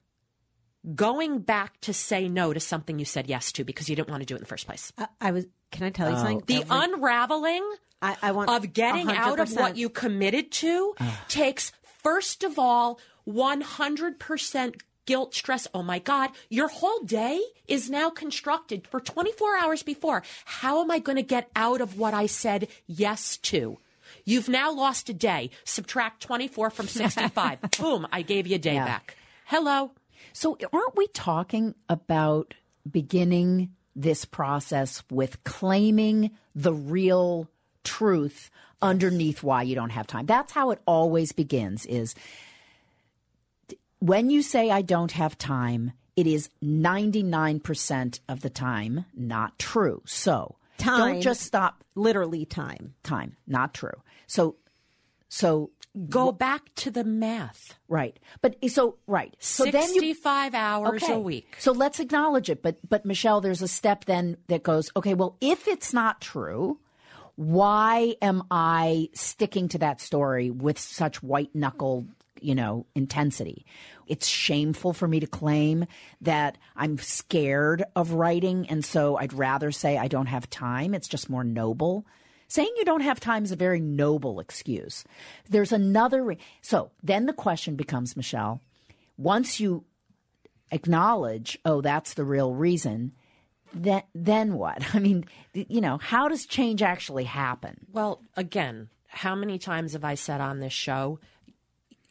going 0.94 1.40
back 1.40 1.80
to 1.80 1.92
say 1.92 2.28
no 2.28 2.52
to 2.52 2.60
something 2.60 2.98
you 2.98 3.04
said 3.04 3.26
yes 3.28 3.50
to 3.52 3.64
because 3.64 3.88
you 3.88 3.96
didn't 3.96 4.08
want 4.10 4.20
to 4.22 4.26
do 4.26 4.34
it 4.34 4.38
in 4.38 4.42
the 4.42 4.48
first 4.48 4.66
place? 4.66 4.92
I, 4.96 5.08
I 5.20 5.30
was. 5.32 5.46
Can 5.72 5.84
I 5.84 5.90
tell 5.90 6.08
you 6.08 6.14
oh. 6.14 6.18
something? 6.18 6.42
The 6.46 6.62
Every- 6.62 6.68
unraveling 6.94 7.68
I, 8.02 8.16
I 8.22 8.32
want 8.32 8.50
of 8.50 8.72
getting 8.72 9.08
out 9.10 9.38
of 9.40 9.52
what 9.52 9.76
you 9.76 9.88
committed 9.88 10.50
to 10.52 10.94
takes, 11.28 11.72
first 12.02 12.44
of 12.44 12.58
all, 12.58 12.98
100% 13.26 14.80
guilt, 15.06 15.34
stress. 15.34 15.66
Oh 15.72 15.82
my 15.82 15.98
God, 15.98 16.30
your 16.48 16.68
whole 16.68 17.00
day 17.00 17.40
is 17.66 17.88
now 17.88 18.10
constructed 18.10 18.86
for 18.86 19.00
24 19.00 19.56
hours 19.58 19.82
before. 19.82 20.22
How 20.44 20.82
am 20.82 20.90
I 20.90 20.98
going 20.98 21.16
to 21.16 21.22
get 21.22 21.50
out 21.56 21.80
of 21.80 21.98
what 21.98 22.14
I 22.14 22.26
said 22.26 22.68
yes 22.86 23.36
to? 23.38 23.78
You've 24.24 24.48
now 24.48 24.72
lost 24.72 25.08
a 25.08 25.14
day. 25.14 25.50
Subtract 25.64 26.22
24 26.22 26.70
from 26.70 26.88
65. 26.88 27.58
Boom, 27.78 28.06
I 28.12 28.22
gave 28.22 28.46
you 28.46 28.56
a 28.56 28.58
day 28.58 28.74
Yeah. 28.74 28.84
back. 28.84 29.16
Hello. 29.46 29.92
So, 30.32 30.58
aren't 30.72 30.96
we 30.96 31.06
talking 31.08 31.74
about 31.88 32.54
beginning 32.90 33.70
this 33.94 34.24
process 34.24 35.02
with 35.10 35.42
claiming 35.44 36.32
the 36.54 36.74
real 36.74 37.48
truth 37.86 38.50
underneath 38.82 39.42
why 39.42 39.62
you 39.62 39.74
don't 39.74 39.90
have 39.90 40.06
time? 40.06 40.26
That's 40.26 40.52
how 40.52 40.70
it 40.70 40.80
always 40.86 41.32
begins 41.32 41.86
is 41.86 42.14
when 44.00 44.28
you 44.30 44.42
say 44.42 44.70
I 44.70 44.82
don't 44.82 45.12
have 45.12 45.38
time, 45.38 45.92
it 46.16 46.26
is 46.26 46.50
99% 46.62 48.20
of 48.28 48.40
the 48.40 48.50
time 48.50 49.06
not 49.14 49.58
true. 49.58 50.02
So, 50.06 50.56
Time. 50.78 50.98
don't 50.98 51.20
just 51.22 51.40
stop 51.40 51.84
literally 51.94 52.44
time. 52.44 52.94
time, 53.02 53.36
not 53.46 53.72
true. 53.72 54.02
So 54.26 54.56
so 55.28 55.70
Go 56.10 56.30
back 56.30 56.74
to 56.76 56.90
the 56.90 57.04
math. 57.04 57.74
right. 57.88 58.18
But 58.42 58.56
so 58.70 58.98
right. 59.06 59.34
So 59.38 59.64
then 59.64 59.88
you 59.94 60.00
65 60.00 60.54
hours 60.54 61.02
okay. 61.02 61.14
a 61.14 61.18
week. 61.18 61.56
So 61.58 61.72
let's 61.72 62.00
acknowledge 62.00 62.50
it. 62.50 62.62
But 62.62 62.76
but 62.86 63.06
Michelle, 63.06 63.40
there's 63.40 63.62
a 63.62 63.68
step 63.68 64.04
then 64.04 64.36
that 64.48 64.62
goes, 64.62 64.90
okay, 64.94 65.14
well, 65.14 65.38
if 65.40 65.66
it's 65.66 65.94
not 65.94 66.20
true, 66.20 66.80
why 67.36 68.16
am 68.22 68.42
I 68.50 69.10
sticking 69.12 69.68
to 69.68 69.78
that 69.78 70.00
story 70.00 70.50
with 70.50 70.78
such 70.78 71.22
white 71.22 71.54
knuckled, 71.54 72.08
you 72.40 72.54
know, 72.54 72.86
intensity? 72.94 73.64
It's 74.06 74.26
shameful 74.26 74.92
for 74.92 75.06
me 75.06 75.20
to 75.20 75.26
claim 75.26 75.86
that 76.22 76.56
I'm 76.74 76.98
scared 76.98 77.84
of 77.94 78.12
writing, 78.12 78.66
and 78.68 78.84
so 78.84 79.16
I'd 79.16 79.32
rather 79.32 79.70
say 79.70 79.98
I 79.98 80.08
don't 80.08 80.26
have 80.26 80.48
time. 80.48 80.94
It's 80.94 81.08
just 81.08 81.30
more 81.30 81.44
noble. 81.44 82.06
Saying 82.48 82.72
you 82.76 82.84
don't 82.84 83.00
have 83.00 83.20
time 83.20 83.44
is 83.44 83.52
a 83.52 83.56
very 83.56 83.80
noble 83.80 84.40
excuse. 84.40 85.04
There's 85.50 85.72
another. 85.72 86.22
Re- 86.22 86.38
so 86.62 86.90
then 87.02 87.26
the 87.26 87.32
question 87.32 87.74
becomes, 87.74 88.16
Michelle, 88.16 88.60
once 89.18 89.60
you 89.60 89.84
acknowledge, 90.70 91.58
oh, 91.64 91.80
that's 91.80 92.14
the 92.14 92.24
real 92.24 92.54
reason, 92.54 93.12
then 93.74 94.02
then 94.14 94.54
what? 94.54 94.82
I 94.94 94.98
mean, 94.98 95.24
you 95.52 95.80
know, 95.80 95.98
how 95.98 96.28
does 96.28 96.46
change 96.46 96.82
actually 96.82 97.24
happen? 97.24 97.86
Well, 97.92 98.22
again, 98.36 98.88
how 99.08 99.34
many 99.34 99.58
times 99.58 99.92
have 99.92 100.04
I 100.04 100.14
said 100.14 100.40
on 100.40 100.60
this 100.60 100.72
show? 100.72 101.18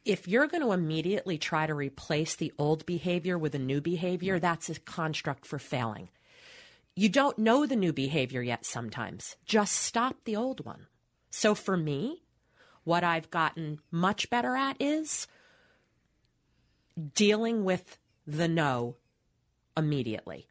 If 0.03 0.27
you're 0.27 0.47
going 0.47 0.61
to 0.61 0.71
immediately 0.71 1.37
try 1.39 1.65
to 1.65 1.73
replace 1.73 2.35
the 2.35 2.53
old 2.59 2.85
behavior 2.85 3.37
with 3.37 3.55
a 3.55 3.59
new 3.59 3.81
behavior, 3.81 4.39
that's 4.39 4.69
a 4.69 4.79
construct 4.79 5.47
for 5.47 5.57
failing. 5.57 6.09
You 6.95 7.09
don't 7.09 7.39
know 7.39 7.65
the 7.65 7.75
new 7.75 7.91
behavior 7.91 8.41
yet 8.41 8.65
sometimes. 8.65 9.35
Just 9.45 9.73
stop 9.73 10.17
the 10.23 10.35
old 10.35 10.63
one. 10.63 10.85
So 11.29 11.55
for 11.55 11.75
me, 11.75 12.23
what 12.83 13.03
I've 13.03 13.29
gotten 13.31 13.79
much 13.91 14.29
better 14.29 14.55
at 14.55 14.77
is 14.79 15.27
dealing 17.13 17.65
with 17.65 17.97
the 18.25 18.47
no 18.47 18.95
immediately. 19.75 20.47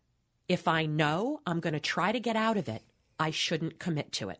If 0.54 0.68
I 0.68 0.86
know 0.86 1.40
I'm 1.46 1.58
going 1.58 1.72
to 1.74 1.80
try 1.80 2.12
to 2.12 2.20
get 2.20 2.36
out 2.36 2.56
of 2.56 2.68
it, 2.68 2.82
I 3.18 3.30
shouldn't 3.32 3.78
commit 3.80 4.12
to 4.12 4.28
it. 4.30 4.38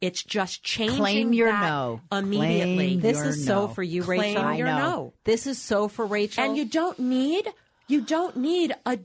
It's 0.00 0.22
just 0.22 0.62
changing 0.62 0.98
Claim 0.98 1.32
your 1.32 1.50
no. 1.52 2.00
immediately. 2.12 2.76
Claim 2.76 3.00
This 3.00 3.20
is 3.20 3.44
so 3.44 3.66
for 3.66 3.82
you, 3.82 4.02
Claim 4.04 4.20
Rachel. 4.20 4.42
I 4.44 4.58
know. 4.58 4.78
no. 4.78 5.12
This 5.24 5.46
is 5.48 5.60
so 5.60 5.88
for 5.88 6.06
Rachel. 6.06 6.44
And 6.44 6.56
you 6.56 6.64
don't 6.64 6.98
need 6.98 7.48
you 7.88 8.02
don't 8.02 8.36
need 8.36 8.74
a 8.84 8.98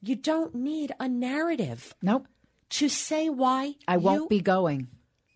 you 0.00 0.16
don't 0.16 0.52
need 0.54 0.90
a 0.98 1.06
narrative 1.08 1.94
Nope. 2.02 2.26
to 2.70 2.88
say 2.88 3.28
why 3.28 3.74
I 3.86 3.98
won't 3.98 4.22
you- 4.22 4.28
be 4.28 4.40
going. 4.40 4.88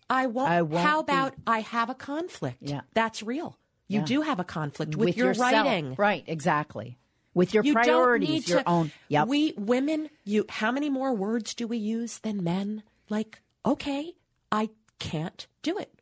I 0.09 0.25
won't. 0.27 0.49
I 0.49 0.61
won't 0.63 0.85
how 0.85 1.03
be- 1.03 1.11
about 1.13 1.35
I 1.45 1.59
have 1.61 1.89
a 1.89 1.95
conflict? 1.95 2.57
Yeah. 2.61 2.81
that's 2.93 3.21
real. 3.23 3.57
You 3.87 3.99
Yeah. 3.99 4.05
do 4.05 4.21
have 4.23 4.39
a 4.39 4.43
conflict 4.43 4.95
with, 4.97 5.15
your 5.15 5.27
yourself. 5.27 5.53
writing. 5.53 5.95
Right, 5.97 6.23
exactly. 6.27 6.97
With 7.37 7.53
your 7.53 7.63
You 7.63 7.73
priorities, 7.73 8.49
your 8.49 8.59
to, 8.63 8.69
own. 8.69 8.91
Yep. 9.07 9.27
We 9.27 9.53
women, 9.57 10.09
you. 10.25 10.45
How 10.49 10.71
many 10.71 10.89
more 10.89 11.13
words 11.13 11.53
do 11.53 11.67
we 11.67 11.77
use 11.77 12.19
than 12.19 12.43
men? 12.43 12.83
Like, 13.09 13.41
okay, 13.65 14.13
I 14.51 14.69
can't 14.99 15.47
do 15.61 15.77
it. 15.77 15.93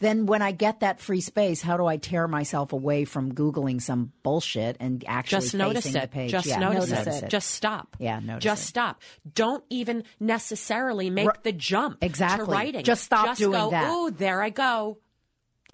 then 0.00 0.26
when 0.26 0.42
I 0.42 0.52
get 0.52 0.78
that 0.80 1.00
free 1.00 1.20
space, 1.20 1.60
how 1.60 1.76
do 1.76 1.84
I 1.86 1.96
tear 1.96 2.28
myself 2.28 2.72
away 2.72 3.04
from 3.04 3.32
Googling 3.34 3.82
some 3.82 4.12
bullshit 4.22 4.76
and 4.78 5.02
actually 5.08 5.40
Just 5.40 5.54
notice 5.56 5.84
facing 5.86 5.98
it. 5.98 6.02
the 6.02 6.08
page? 6.08 6.30
Just 6.30 6.46
Yeah, 6.46 6.58
notice, 6.60 6.88
notice 6.90 7.16
it. 7.16 7.24
it. 7.24 7.30
Just 7.30 7.50
stop. 7.50 7.96
Yeah, 7.98 8.20
notice 8.20 8.44
Just 8.44 8.62
it. 8.62 8.66
stop. 8.68 9.02
Don't 9.34 9.64
even 9.70 10.04
necessarily 10.20 11.10
make 11.10 11.26
Ri- 11.26 11.32
the 11.42 11.52
jump 11.52 11.98
Exactly. 12.00 12.46
to 12.46 12.52
writing. 12.52 12.84
Just 12.84 13.02
stop 13.02 13.36
doing 13.36 13.50
go, 13.58 13.70
that. 13.70 13.88
Oh, 13.90 14.10
there 14.10 14.40
I 14.40 14.50
go. 14.50 14.98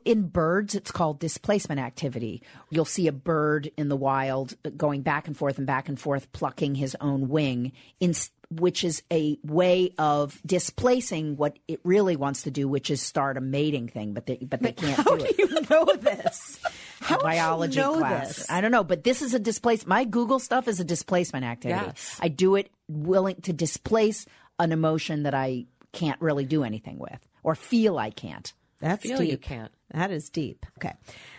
In 0.04 0.28
birds, 0.28 0.74
it's 0.74 0.90
called 0.90 1.18
displacement 1.18 1.80
activity. 1.80 2.42
You'll 2.70 2.84
see 2.84 3.06
a 3.08 3.12
bird 3.12 3.70
in 3.76 3.88
the 3.88 3.96
wild 3.96 4.54
going 4.76 5.02
back 5.02 5.26
and 5.26 5.36
forth 5.36 5.58
and 5.58 5.66
back 5.66 5.88
and 5.88 5.98
forth, 5.98 6.30
plucking 6.32 6.74
his 6.74 6.94
own 7.00 7.28
wing, 7.28 7.72
in, 8.00 8.12
which 8.50 8.84
is 8.84 9.02
a 9.10 9.38
way 9.42 9.92
of 9.98 10.40
displacing 10.44 11.36
what 11.36 11.58
it 11.68 11.80
really 11.84 12.16
wants 12.16 12.42
to 12.42 12.50
do, 12.50 12.68
which 12.68 12.90
is 12.90 13.00
start 13.00 13.36
a 13.38 13.40
mating 13.40 13.88
thing. 13.88 14.12
But 14.12 14.26
they, 14.26 14.36
but 14.36 14.60
they 14.60 14.72
can't 14.72 14.96
How 14.96 15.16
do 15.16 15.18
do 15.18 15.24
it. 15.24 15.38
you 15.38 15.60
know 15.70 15.96
this? 15.96 16.60
How 17.00 17.16
would 17.16 17.22
you 17.22 17.28
biology 17.28 17.80
know 17.80 17.98
class. 17.98 18.36
this? 18.36 18.50
I 18.50 18.60
don't 18.60 18.70
know, 18.70 18.84
but 18.84 19.04
this 19.04 19.22
is 19.22 19.32
a 19.34 19.38
displace. 19.38 19.86
My 19.86 20.04
Google 20.04 20.38
stuff 20.38 20.68
is 20.68 20.80
a 20.80 20.84
displacement 20.84 21.44
activity. 21.44 21.82
Yes. 21.86 22.18
I 22.20 22.28
do 22.28 22.56
it 22.56 22.70
willing 22.88 23.36
to 23.42 23.52
displace 23.52 24.26
an 24.58 24.70
emotion 24.72 25.22
that 25.24 25.34
I 25.34 25.64
can't 25.92 26.20
really 26.20 26.44
do 26.44 26.62
anything 26.64 26.98
with 26.98 27.18
or 27.42 27.54
feel 27.54 27.98
I 27.98 28.10
can't. 28.10 28.52
That's 28.85 29.03
Feel 29.03 29.18
deep. 29.18 29.31
you 29.31 29.38
can't. 29.38 29.73
That 29.94 30.11
is 30.11 30.29
deep. 30.29 30.66
Okay. 30.79 30.92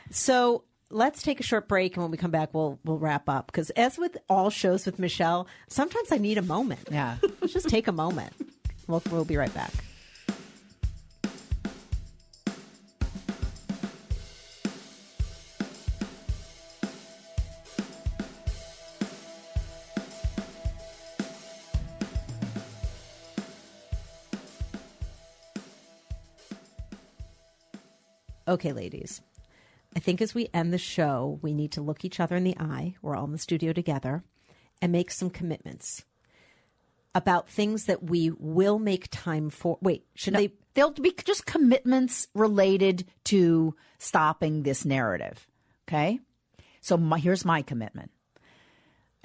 So 0.10 0.64
let's 0.90 1.22
take 1.22 1.40
a 1.40 1.44
short 1.44 1.68
break 1.68 1.96
and 1.96 2.04
when 2.04 2.10
we 2.12 2.18
come 2.18 2.32
back 2.32 2.54
we'll 2.54 2.80
we'll 2.84 2.98
wrap 2.98 3.28
up 3.30 3.48
because 3.48 3.70
as 3.72 3.98
with 3.98 4.18
all 4.28 4.50
shows 4.50 4.86
with 4.86 4.98
Michelle, 4.98 5.48
sometimes 5.68 6.12
I 6.12 6.18
need 6.18 6.40
a 6.40 6.42
moment. 6.42 6.88
Yeah. 6.92 7.18
Let's 7.42 7.54
just 7.54 7.70
take 7.70 7.88
a 7.88 7.92
moment. 7.92 8.34
We'll 8.88 9.04
we'll 9.12 9.26
be 9.26 9.38
right 9.38 9.54
back. 9.54 9.72
Okay, 28.56 28.72
ladies. 28.72 29.22
I 29.98 30.00
think 30.00 30.22
as 30.22 30.34
we 30.34 30.48
end 30.54 30.72
the 30.72 30.78
show, 30.78 31.40
we 31.42 31.54
need 31.54 31.74
to 31.74 31.82
look 31.82 32.06
each 32.06 32.22
other 32.22 32.38
in 32.38 32.46
the 32.46 32.58
eye. 32.58 32.96
We're 33.02 33.18
all 33.18 33.26
in 33.26 33.34
the 33.34 33.38
studio 33.38 33.74
together 33.74 34.24
and 34.82 34.94
make 34.94 35.12
some 35.12 35.30
commitments 35.30 36.06
about 37.14 37.50
things 37.50 37.84
that 37.88 38.04
we 38.04 38.32
will 38.40 38.80
make 38.80 39.10
time 39.12 39.50
for. 39.50 39.78
Wait, 39.82 40.06
should 40.16 40.32
No, 40.32 40.40
they? 40.40 40.54
they'll 40.74 40.92
be 40.92 41.14
just 41.26 41.46
commitments 41.46 42.30
related 42.34 43.04
to 43.26 43.76
stopping 43.98 44.64
this 44.64 44.86
narrative. 44.86 45.46
Okay. 45.86 46.22
So 46.80 46.96
my, 46.96 47.20
here's 47.20 47.44
my 47.44 47.62
commitment. 47.62 48.10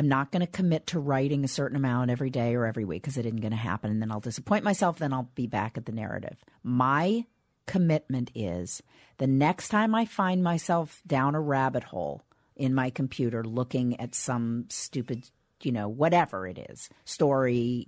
I'm 0.00 0.08
not 0.08 0.32
going 0.32 0.40
to 0.40 0.50
commit 0.50 0.88
to 0.88 0.98
writing 0.98 1.44
a 1.44 1.48
certain 1.48 1.76
amount 1.76 2.10
every 2.10 2.30
day 2.30 2.56
or 2.56 2.66
every 2.66 2.84
week 2.84 3.02
because 3.02 3.16
it 3.16 3.26
isn't 3.26 3.40
going 3.40 3.52
to 3.52 3.56
happen. 3.56 3.92
And 3.92 4.02
then 4.02 4.10
I'll 4.10 4.18
disappoint 4.18 4.64
myself. 4.64 4.98
Then 4.98 5.12
I'll 5.12 5.30
be 5.36 5.46
back 5.46 5.78
at 5.78 5.86
the 5.86 5.92
narrative. 5.92 6.36
My 6.64 7.26
commitment 7.66 8.30
is 8.34 8.82
the 9.18 9.26
next 9.26 9.68
time 9.68 9.94
I 9.94 10.04
find 10.04 10.42
myself 10.42 11.02
down 11.06 11.34
a 11.34 11.40
rabbit 11.40 11.84
hole 11.84 12.22
in 12.56 12.74
my 12.74 12.90
computer 12.90 13.44
looking 13.44 13.98
at 14.00 14.14
some 14.14 14.66
stupid, 14.68 15.30
you 15.62 15.72
know, 15.72 15.88
whatever 15.88 16.46
it 16.46 16.58
is, 16.70 16.88
story, 17.04 17.86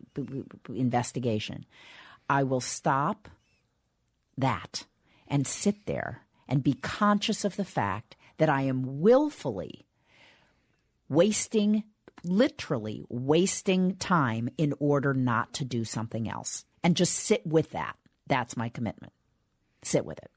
investigation, 0.69 1.67
I 2.29 2.43
will 2.43 2.61
stop 2.61 3.29
that 4.39 4.87
and 5.29 5.47
sit 5.47 5.87
there 5.87 6.23
and 6.49 6.63
be 6.63 6.75
conscious 6.75 7.45
of 7.45 7.57
the 7.57 7.65
fact 7.65 8.17
that 8.39 8.49
I 8.49 8.63
am 8.63 9.01
willfully 9.01 9.87
wasting, 11.09 11.85
literally 12.25 13.05
wasting 13.09 13.97
time 13.97 14.49
in 14.57 14.75
order 14.79 15.13
not 15.15 15.53
to 15.55 15.65
do 15.65 15.85
something 15.85 16.29
else 16.29 16.65
and 16.83 16.97
just 16.97 17.15
sit 17.15 17.47
with 17.47 17.71
that. 17.71 17.97
That's 18.27 18.57
my 18.57 18.69
commitment. 18.69 19.13
Sit 19.83 20.05
with 20.05 20.19
it. 20.19 20.31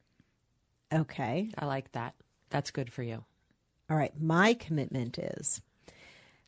Okay. 0.94 1.52
I 1.58 1.66
like 1.66 1.92
that. 1.94 2.16
That's 2.50 2.72
good 2.72 2.92
for 2.92 3.04
you. 3.04 3.24
All 3.90 3.98
right. 3.98 4.14
My 4.20 4.54
commitment 4.54 5.18
is 5.18 5.62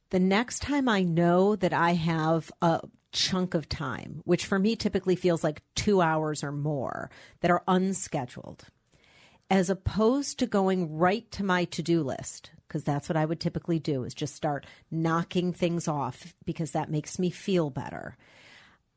the 0.09 0.19
next 0.19 0.61
time 0.61 0.87
I 0.87 1.03
know 1.03 1.55
that 1.55 1.73
I 1.73 1.93
have 1.93 2.51
a 2.61 2.81
chunk 3.11 3.53
of 3.53 3.67
time, 3.69 4.21
which 4.25 4.45
for 4.45 4.59
me 4.59 4.75
typically 4.75 5.15
feels 5.15 5.43
like 5.43 5.61
two 5.75 6.01
hours 6.01 6.43
or 6.43 6.51
more, 6.51 7.09
that 7.41 7.51
are 7.51 7.63
unscheduled, 7.67 8.65
as 9.49 9.69
opposed 9.69 10.39
to 10.39 10.45
going 10.45 10.97
right 10.97 11.29
to 11.31 11.43
my 11.43 11.65
to 11.65 11.81
do 11.81 12.03
list, 12.03 12.51
because 12.67 12.83
that's 12.83 13.09
what 13.09 13.17
I 13.17 13.25
would 13.25 13.39
typically 13.39 13.79
do 13.79 14.03
is 14.03 14.13
just 14.13 14.35
start 14.35 14.65
knocking 14.91 15.53
things 15.53 15.87
off 15.87 16.35
because 16.45 16.71
that 16.71 16.91
makes 16.91 17.17
me 17.17 17.29
feel 17.29 17.69
better. 17.69 18.17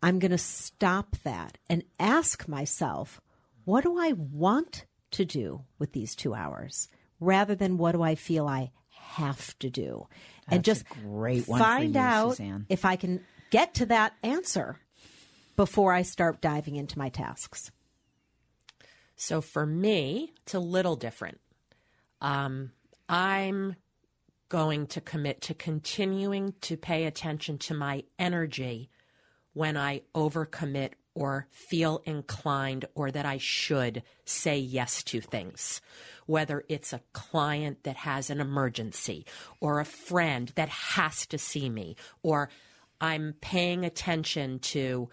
I'm 0.03 0.19
going 0.19 0.33
to 0.33 0.39
stop 0.39 1.17
that 1.25 1.59
and 1.69 1.85
ask 1.99 2.49
myself, 2.49 3.21
what 3.71 3.85
do 3.85 3.97
I 4.01 4.15
want 4.15 4.85
to 5.13 5.25
do 5.25 5.63
with 5.79 5.93
these 5.93 6.17
two 6.17 6.35
hours 6.35 6.89
rather 7.21 7.55
than 7.55 7.79
what 7.79 7.93
do 7.93 8.03
I 8.03 8.17
feel 8.17 8.49
I 8.49 8.73
have 8.89 9.57
to 9.61 9.71
do? 9.71 10.09
and 10.49 10.65
just 10.65 10.83
a 10.83 10.95
great 11.05 11.47
one 11.47 11.61
for 11.61 11.65
find 11.65 11.95
you, 11.95 12.01
out 12.01 12.31
Suzanne. 12.31 12.67
if 12.69 12.85
I 12.85 12.97
can 12.97 13.21
get 13.51 13.75
to 13.75 13.87
that 13.87 14.13
answer 14.25 14.81
before 15.55 15.93
I 15.93 16.03
start 16.03 16.41
diving 16.41 16.75
into 16.75 16.99
my 16.99 17.11
tasks. 17.11 17.71
So 19.15 19.41
for 19.41 19.65
me, 19.65 20.33
it's 20.43 20.55
a 20.55 20.59
little 20.59 20.97
different. 20.97 21.39
Um, 22.21 22.73
I'm 23.09 23.77
going 24.49 24.89
to 24.89 25.01
commit 25.01 25.43
to 25.43 25.55
continuing 25.55 26.55
to 26.63 26.77
pay 26.77 27.05
attention 27.05 27.59
to 27.59 27.75
my 27.75 28.03
energy 28.19 28.91
when 29.53 29.77
I 29.77 30.03
overcommit 30.13 30.95
or 31.15 31.47
feel 31.51 32.03
inclined 32.05 32.85
or 32.95 33.11
that 33.11 33.27
I 33.27 33.39
should 33.39 34.03
say 34.25 34.59
yes 34.59 35.03
to 35.05 35.21
things. 35.21 35.81
Whether 36.27 36.65
it's 36.69 36.93
a 36.93 37.01
client 37.13 37.83
that 37.83 37.97
has 37.97 38.31
an 38.31 38.41
emergency 38.41 39.27
or 39.61 39.81
a 39.81 39.85
friend 39.85 40.53
that 40.55 40.69
has 40.69 41.27
to 41.27 41.39
see 41.39 41.69
me 41.69 41.97
or 42.23 42.49
I'm 43.01 43.35
paying 43.41 43.85
attention 43.85 44.59
to 44.61 45.09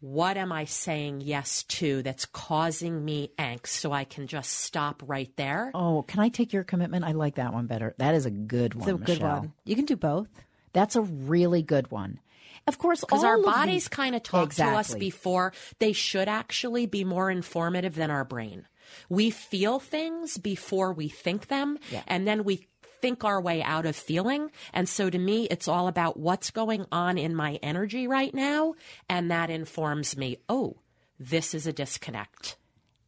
what 0.00 0.36
am 0.36 0.50
I 0.50 0.64
saying 0.64 1.20
yes 1.20 1.62
to 1.64 2.02
that's 2.02 2.26
causing 2.26 3.04
me 3.04 3.30
angst 3.38 3.68
so 3.68 3.92
I 3.92 4.02
can 4.02 4.26
just 4.26 4.50
stop 4.50 5.00
right 5.06 5.30
there? 5.36 5.70
Oh, 5.74 6.04
can 6.08 6.18
I 6.18 6.28
take 6.28 6.52
your 6.52 6.64
commitment? 6.64 7.04
I 7.04 7.12
like 7.12 7.36
that 7.36 7.52
one 7.52 7.66
better. 7.66 7.94
That 7.98 8.16
is 8.16 8.26
a 8.26 8.30
good 8.30 8.74
one. 8.74 8.88
It's 8.88 9.00
a 9.00 9.04
good 9.04 9.20
Michelle. 9.20 9.38
one. 9.38 9.52
You 9.64 9.76
can 9.76 9.84
do 9.84 9.94
both. 9.94 10.28
That's 10.72 10.96
a 10.96 11.02
really 11.02 11.62
good 11.62 11.92
one. 11.92 12.18
Of 12.66 12.78
course, 12.78 13.00
Because 13.00 13.24
our 13.24 13.42
bodies 13.42 13.88
kind 13.88 14.14
of 14.14 14.22
talk 14.22 14.54
to 14.54 14.64
us 14.64 14.94
before 14.94 15.52
they 15.78 15.92
should 15.92 16.28
actually 16.28 16.86
be 16.86 17.04
more 17.04 17.30
informative 17.30 17.94
than 17.94 18.10
our 18.10 18.24
brain. 18.24 18.66
We 19.08 19.30
feel 19.30 19.80
things 19.80 20.38
before 20.38 20.92
we 20.92 21.08
think 21.08 21.48
them, 21.48 21.78
Yeah. 21.90 22.02
and 22.06 22.26
then 22.26 22.44
we 22.44 22.68
think 23.00 23.24
our 23.24 23.40
way 23.40 23.62
out 23.62 23.84
of 23.84 23.96
feeling. 23.96 24.50
And 24.72 24.88
so 24.88 25.10
to 25.10 25.18
me, 25.18 25.46
it's 25.50 25.66
all 25.66 25.88
about 25.88 26.18
what's 26.18 26.50
going 26.52 26.86
on 26.92 27.18
in 27.18 27.34
my 27.34 27.58
energy 27.62 28.06
right 28.06 28.32
now. 28.32 28.74
And 29.08 29.28
that 29.30 29.50
informs 29.50 30.16
me, 30.16 30.36
oh, 30.48 30.76
this 31.18 31.52
is 31.54 31.66
a 31.66 31.72
disconnect. 31.72 32.56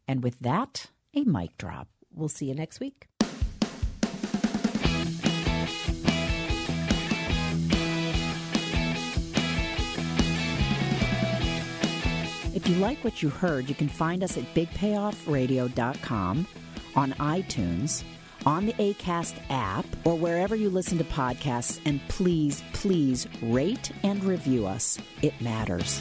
And 0.09 0.23
with 0.23 0.40
that, 0.40 0.87
a 1.14 1.23
mic 1.25 1.57
drop. 1.59 1.88
We'll 2.12 2.29
see 2.29 2.47
you 2.47 2.55
next 2.55 2.81
week. 2.81 3.07
If 12.64 12.70
you 12.70 12.77
like 12.77 13.05
what 13.05 13.22
you 13.22 13.29
heard, 13.29 13.68
you 13.68 13.74
can 13.74 13.90
find 13.90 14.24
us 14.24 14.38
at 14.38 14.55
bigpayoffradio.com, 14.55 16.46
on 16.96 17.12
iTunes, 17.12 18.05
on 18.46 18.64
the 18.64 18.72
ACAST 18.72 19.35
app, 19.50 19.85
or 20.05 20.16
wherever 20.16 20.57
you 20.57 20.70
listen 20.70 20.96
to 20.96 21.05
podcasts. 21.05 21.79
And 21.85 22.00
please, 22.09 22.62
please 22.72 23.29
rate 23.42 23.92
and 24.03 24.24
review 24.24 24.66
us. 24.66 24.98
It 25.20 25.38
matters. 25.42 26.00